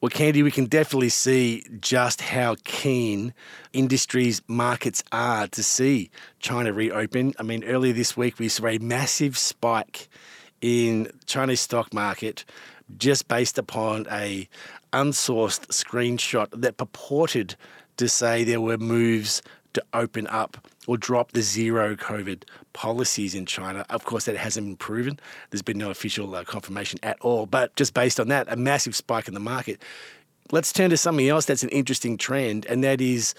Well, 0.00 0.08
Kandy, 0.08 0.42
we 0.42 0.50
can 0.50 0.64
definitely 0.64 1.10
see 1.10 1.62
just 1.78 2.22
how 2.22 2.56
keen 2.64 3.34
industries 3.74 4.40
markets 4.48 5.04
are 5.12 5.46
to 5.48 5.62
see 5.62 6.10
China 6.38 6.72
reopen. 6.72 7.34
I 7.38 7.42
mean, 7.42 7.64
earlier 7.64 7.92
this 7.92 8.16
week 8.16 8.38
we 8.38 8.48
saw 8.48 8.68
a 8.68 8.78
massive 8.78 9.36
spike 9.36 10.08
in 10.62 11.12
Chinese 11.26 11.60
stock 11.60 11.92
market 11.92 12.46
just 12.96 13.28
based 13.28 13.58
upon 13.58 14.06
a 14.10 14.48
unsourced 14.94 15.66
screenshot 15.66 16.48
that 16.58 16.78
purported 16.78 17.56
to 18.00 18.08
say 18.08 18.44
there 18.44 18.60
were 18.60 18.78
moves 18.78 19.42
to 19.74 19.84
open 19.94 20.26
up 20.26 20.66
or 20.86 20.96
drop 20.96 21.32
the 21.32 21.42
zero 21.42 21.94
COVID 21.94 22.42
policies 22.72 23.34
in 23.34 23.46
China. 23.46 23.84
Of 23.90 24.04
course, 24.04 24.24
that 24.24 24.36
hasn't 24.36 24.66
been 24.66 24.76
proven. 24.76 25.20
There's 25.50 25.62
been 25.62 25.78
no 25.78 25.90
official 25.90 26.34
uh, 26.34 26.44
confirmation 26.44 26.98
at 27.02 27.20
all. 27.20 27.46
But 27.46 27.76
just 27.76 27.94
based 27.94 28.18
on 28.18 28.28
that, 28.28 28.50
a 28.50 28.56
massive 28.56 28.96
spike 28.96 29.28
in 29.28 29.34
the 29.34 29.40
market. 29.40 29.82
Let's 30.50 30.72
turn 30.72 30.90
to 30.90 30.96
something 30.96 31.28
else 31.28 31.44
that's 31.44 31.62
an 31.62 31.68
interesting 31.68 32.16
trend, 32.16 32.66
and 32.66 32.82
that 32.82 33.00
is 33.00 33.34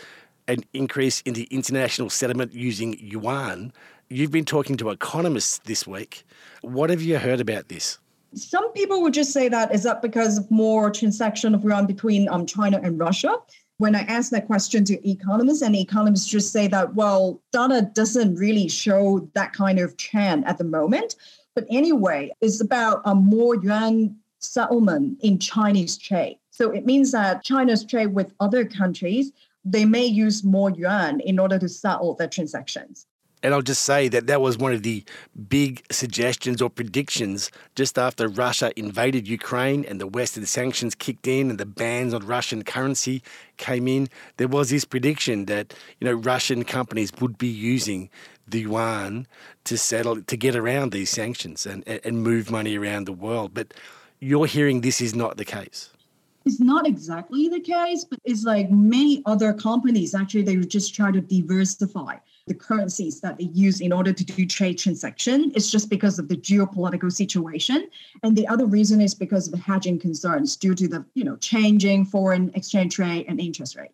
an 0.47 0.63
increase 0.73 1.21
in 1.21 1.33
the 1.33 1.43
international 1.45 2.09
settlement 2.09 2.53
using 2.53 2.97
yuan. 2.99 3.73
You've 4.09 4.31
been 4.31 4.45
talking 4.45 4.77
to 4.77 4.91
economists 4.91 5.57
this 5.65 5.85
week. 5.85 6.23
What 6.61 6.89
have 6.89 7.01
you 7.01 7.17
heard 7.17 7.41
about 7.41 7.67
this? 7.67 7.97
Some 8.33 8.71
people 8.71 9.01
would 9.01 9.13
just 9.13 9.33
say 9.33 9.49
that 9.49 9.73
is 9.75 9.83
that 9.83 10.01
because 10.01 10.37
of 10.37 10.49
more 10.49 10.89
transaction 10.89 11.53
of 11.53 11.63
yuan 11.63 11.85
between 11.85 12.29
um, 12.29 12.45
China 12.45 12.79
and 12.81 12.97
Russia. 12.97 13.35
When 13.81 13.95
I 13.95 14.01
ask 14.01 14.29
that 14.29 14.45
question 14.45 14.85
to 14.85 15.09
economists, 15.09 15.63
and 15.63 15.75
economists 15.75 16.27
just 16.27 16.53
say 16.53 16.67
that, 16.67 16.93
well, 16.93 17.41
data 17.51 17.89
doesn't 17.95 18.35
really 18.35 18.67
show 18.69 19.27
that 19.33 19.53
kind 19.53 19.79
of 19.79 19.97
trend 19.97 20.45
at 20.45 20.59
the 20.59 20.63
moment. 20.63 21.15
But 21.55 21.65
anyway, 21.67 22.31
it's 22.41 22.61
about 22.61 23.01
a 23.05 23.15
more 23.15 23.55
yuan 23.55 24.17
settlement 24.37 25.17
in 25.21 25.39
Chinese 25.39 25.97
trade. 25.97 26.37
So 26.51 26.69
it 26.69 26.85
means 26.85 27.11
that 27.13 27.43
China's 27.43 27.83
trade 27.83 28.13
with 28.13 28.31
other 28.39 28.65
countries, 28.65 29.31
they 29.65 29.85
may 29.85 30.05
use 30.05 30.43
more 30.43 30.69
yuan 30.69 31.19
in 31.19 31.39
order 31.39 31.57
to 31.57 31.67
settle 31.67 32.13
their 32.13 32.27
transactions. 32.27 33.07
And 33.43 33.53
I'll 33.53 33.61
just 33.61 33.83
say 33.83 34.07
that 34.09 34.27
that 34.27 34.39
was 34.39 34.57
one 34.57 34.71
of 34.71 34.83
the 34.83 35.03
big 35.49 35.83
suggestions 35.91 36.61
or 36.61 36.69
predictions 36.69 37.49
just 37.75 37.97
after 37.97 38.27
Russia 38.27 38.71
invaded 38.77 39.27
Ukraine 39.27 39.83
and 39.85 39.99
the 39.99 40.05
Western 40.05 40.45
sanctions 40.45 40.93
kicked 40.93 41.27
in 41.27 41.49
and 41.49 41.59
the 41.59 41.65
bans 41.65 42.13
on 42.13 42.25
Russian 42.25 42.63
currency 42.63 43.23
came 43.57 43.87
in. 43.87 44.09
There 44.37 44.47
was 44.47 44.69
this 44.69 44.85
prediction 44.85 45.45
that 45.45 45.73
you 45.99 46.05
know 46.05 46.13
Russian 46.13 46.63
companies 46.63 47.11
would 47.19 47.37
be 47.37 47.47
using 47.47 48.09
the 48.47 48.61
yuan 48.61 49.25
to 49.63 49.77
settle 49.77 50.21
to 50.21 50.37
get 50.37 50.55
around 50.55 50.91
these 50.91 51.09
sanctions 51.09 51.65
and, 51.65 51.87
and 51.87 52.21
move 52.21 52.51
money 52.51 52.77
around 52.77 53.05
the 53.05 53.13
world. 53.13 53.53
But 53.53 53.73
you're 54.19 54.45
hearing 54.45 54.81
this 54.81 55.01
is 55.01 55.15
not 55.15 55.37
the 55.37 55.45
case. 55.45 55.89
It's 56.45 56.59
not 56.59 56.87
exactly 56.87 57.49
the 57.49 57.59
case, 57.59 58.03
but 58.03 58.19
it's 58.23 58.43
like 58.43 58.69
many 58.71 59.21
other 59.25 59.53
companies 59.53 60.13
actually 60.13 60.43
they 60.43 60.57
just 60.57 60.93
try 60.93 61.11
to 61.11 61.21
diversify 61.21 62.17
the 62.47 62.53
currencies 62.53 63.21
that 63.21 63.37
they 63.37 63.45
use 63.45 63.81
in 63.81 63.91
order 63.91 64.13
to 64.13 64.23
do 64.23 64.45
trade 64.45 64.77
transaction. 64.77 65.51
is 65.55 65.71
just 65.71 65.89
because 65.89 66.19
of 66.19 66.27
the 66.27 66.35
geopolitical 66.35 67.11
situation. 67.11 67.87
And 68.23 68.35
the 68.35 68.47
other 68.47 68.65
reason 68.65 69.01
is 69.01 69.13
because 69.13 69.47
of 69.47 69.53
the 69.53 69.59
hedging 69.59 69.99
concerns 69.99 70.55
due 70.55 70.75
to 70.75 70.87
the, 70.87 71.05
you 71.13 71.23
know, 71.23 71.37
changing 71.37 72.05
foreign 72.05 72.51
exchange 72.55 72.99
rate 72.99 73.25
and 73.27 73.39
interest 73.39 73.75
rate. 73.75 73.91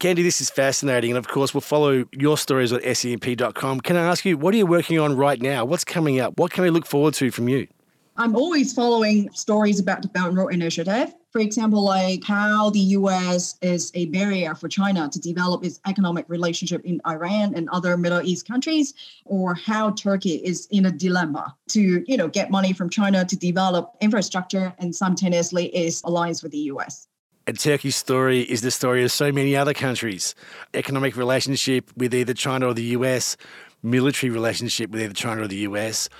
Kandy, 0.00 0.24
this 0.24 0.40
is 0.40 0.50
fascinating. 0.50 1.12
And 1.12 1.18
of 1.18 1.28
course, 1.28 1.54
we'll 1.54 1.60
follow 1.60 2.04
your 2.12 2.36
stories 2.36 2.72
on 2.72 2.80
scmp.com. 2.80 3.80
Can 3.82 3.96
I 3.96 4.02
ask 4.02 4.24
you, 4.24 4.36
what 4.36 4.52
are 4.52 4.56
you 4.56 4.66
working 4.66 4.98
on 4.98 5.16
right 5.16 5.40
now? 5.40 5.64
What's 5.64 5.84
coming 5.84 6.18
up? 6.18 6.38
What 6.38 6.50
can 6.50 6.64
we 6.64 6.70
look 6.70 6.86
forward 6.86 7.14
to 7.14 7.30
from 7.30 7.48
you? 7.48 7.68
I'm 8.14 8.36
always 8.36 8.74
following 8.74 9.30
stories 9.32 9.80
about 9.80 10.02
the 10.02 10.08
Belt 10.08 10.28
and 10.28 10.36
Road 10.36 10.48
Initiative. 10.48 11.14
For 11.30 11.40
example, 11.40 11.82
like 11.82 12.22
how 12.22 12.68
the 12.68 12.78
US 12.78 13.56
is 13.62 13.90
a 13.94 14.04
barrier 14.06 14.54
for 14.54 14.68
China 14.68 15.08
to 15.08 15.18
develop 15.18 15.64
its 15.64 15.80
economic 15.86 16.26
relationship 16.28 16.84
in 16.84 17.00
Iran 17.06 17.54
and 17.54 17.70
other 17.70 17.96
Middle 17.96 18.20
East 18.20 18.46
countries, 18.46 18.92
or 19.24 19.54
how 19.54 19.92
Turkey 19.92 20.34
is 20.34 20.68
in 20.70 20.84
a 20.84 20.90
dilemma 20.90 21.56
to, 21.68 22.04
you 22.06 22.18
know, 22.18 22.28
get 22.28 22.50
money 22.50 22.74
from 22.74 22.90
China 22.90 23.24
to 23.24 23.34
develop 23.34 23.96
infrastructure 24.02 24.74
and 24.78 24.94
simultaneously 24.94 25.74
is 25.74 26.02
alliance 26.04 26.42
with 26.42 26.52
the 26.52 26.70
US. 26.72 27.08
And 27.46 27.58
Turkey's 27.58 27.96
story 27.96 28.42
is 28.42 28.60
the 28.60 28.70
story 28.70 29.02
of 29.04 29.10
so 29.10 29.32
many 29.32 29.56
other 29.56 29.72
countries. 29.72 30.34
Economic 30.74 31.16
relationship 31.16 31.90
with 31.96 32.14
either 32.14 32.34
China 32.34 32.68
or 32.68 32.74
the 32.74 32.94
US, 32.98 33.38
military 33.82 34.30
relationship 34.30 34.90
with 34.90 35.00
either 35.00 35.14
China 35.14 35.42
or 35.42 35.48
the 35.48 35.64
US, 35.68 36.10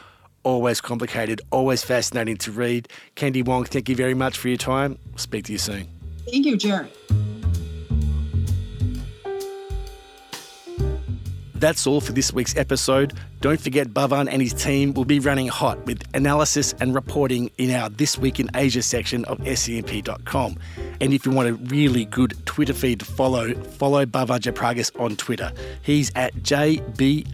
always 0.43 0.81
complicated, 0.81 1.41
always 1.51 1.83
fascinating 1.83 2.37
to 2.39 2.53
read. 2.53 2.89
Kandy 3.17 3.45
Wong, 3.45 3.65
thank 3.65 3.89
you 3.89 3.97
very 3.97 4.15
much 4.15 4.39
for 4.39 4.49
your 4.49 4.57
time. 4.57 4.99
Speak 5.17 5.47
to 5.47 5.53
you 5.53 5.59
soon. 5.59 5.87
Thank 6.31 6.47
you, 6.47 6.57
Jerry. 6.57 6.89
That's 11.63 11.87
all 11.87 12.01
for 12.01 12.11
this 12.11 12.33
week's 12.33 12.57
episode. 12.57 13.13
Don't 13.41 13.61
forget, 13.61 13.87
Bhavan 13.91 14.29
and 14.29 14.43
his 14.43 14.53
team 14.53 14.95
will 14.95 15.05
be 15.05 15.21
running 15.21 15.47
hot 15.47 15.87
with 15.87 16.03
analysis 16.13 16.75
and 16.81 16.93
reporting 16.93 17.53
in 17.57 17.71
our 17.71 17.89
This 17.89 18.19
Week 18.19 18.41
in 18.41 18.51
Asia 18.57 18.83
section 18.83 19.25
of 19.27 19.39
scmp.com. 19.39 20.57
And 21.01 21.15
if 21.15 21.25
you 21.25 21.31
want 21.31 21.49
a 21.49 21.55
really 21.55 22.05
good 22.05 22.35
Twitter 22.47 22.73
feed 22.73 22.99
to 22.99 23.05
follow, 23.05 23.55
follow 23.55 24.05
Bhavan 24.05 24.41
Jaipragas 24.41 24.99
on 25.01 25.15
Twitter. 25.15 25.53
He's 25.83 26.11
at 26.17 26.35
JBHAVAN. 26.35 27.27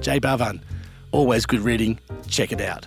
J 0.00 0.20
Bhavan. 0.20 0.60
Always 1.12 1.44
good 1.44 1.60
reading. 1.60 1.98
Check 2.28 2.52
it 2.52 2.60
out. 2.60 2.86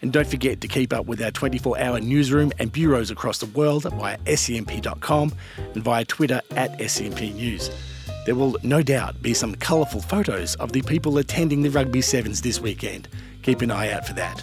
And 0.00 0.12
don't 0.12 0.26
forget 0.26 0.60
to 0.62 0.68
keep 0.68 0.92
up 0.92 1.06
with 1.06 1.20
our 1.20 1.30
24 1.30 1.78
hour 1.78 2.00
newsroom 2.00 2.52
and 2.58 2.72
bureaus 2.72 3.10
across 3.10 3.38
the 3.38 3.46
world 3.46 3.82
via 3.82 4.16
scmp.com 4.18 5.34
and 5.74 5.82
via 5.82 6.04
Twitter 6.04 6.40
at 6.52 6.78
SCMP 6.78 7.34
News. 7.34 7.70
There 8.24 8.34
will 8.34 8.56
no 8.62 8.82
doubt 8.82 9.20
be 9.20 9.34
some 9.34 9.54
colourful 9.54 10.00
photos 10.02 10.54
of 10.56 10.72
the 10.72 10.82
people 10.82 11.18
attending 11.18 11.62
the 11.62 11.70
Rugby 11.70 12.00
Sevens 12.00 12.42
this 12.42 12.60
weekend. 12.60 13.08
Keep 13.42 13.62
an 13.62 13.70
eye 13.70 13.90
out 13.92 14.06
for 14.06 14.12
that. 14.14 14.42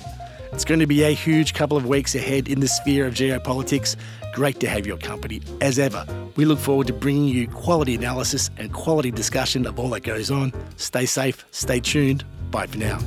It's 0.52 0.66
going 0.66 0.80
to 0.80 0.88
be 0.88 1.04
a 1.04 1.12
huge 1.12 1.54
couple 1.54 1.78
of 1.78 1.86
weeks 1.86 2.16
ahead 2.16 2.48
in 2.48 2.60
the 2.60 2.68
sphere 2.68 3.06
of 3.06 3.14
geopolitics. 3.14 3.96
Great 4.34 4.60
to 4.60 4.70
have 4.70 4.86
your 4.86 4.98
company, 4.98 5.42
as 5.62 5.80
ever. 5.80 6.06
We 6.36 6.46
look 6.46 6.60
forward 6.60 6.88
to 6.88 6.94
bringing 6.94 7.26
you 7.26 7.48
quality 7.48 7.96
analysis 7.96 8.50
and 8.58 8.74
quality 8.74 9.12
discussion 9.12 9.66
of 9.66 9.80
all 9.80 9.90
that 9.90 10.02
goes 10.02 10.32
on. 10.32 10.54
Stay 10.78 11.06
safe, 11.06 11.46
stay 11.52 11.80
tuned. 11.80 12.24
Bye 12.56 12.68
for 12.68 12.78
now. 12.78 13.00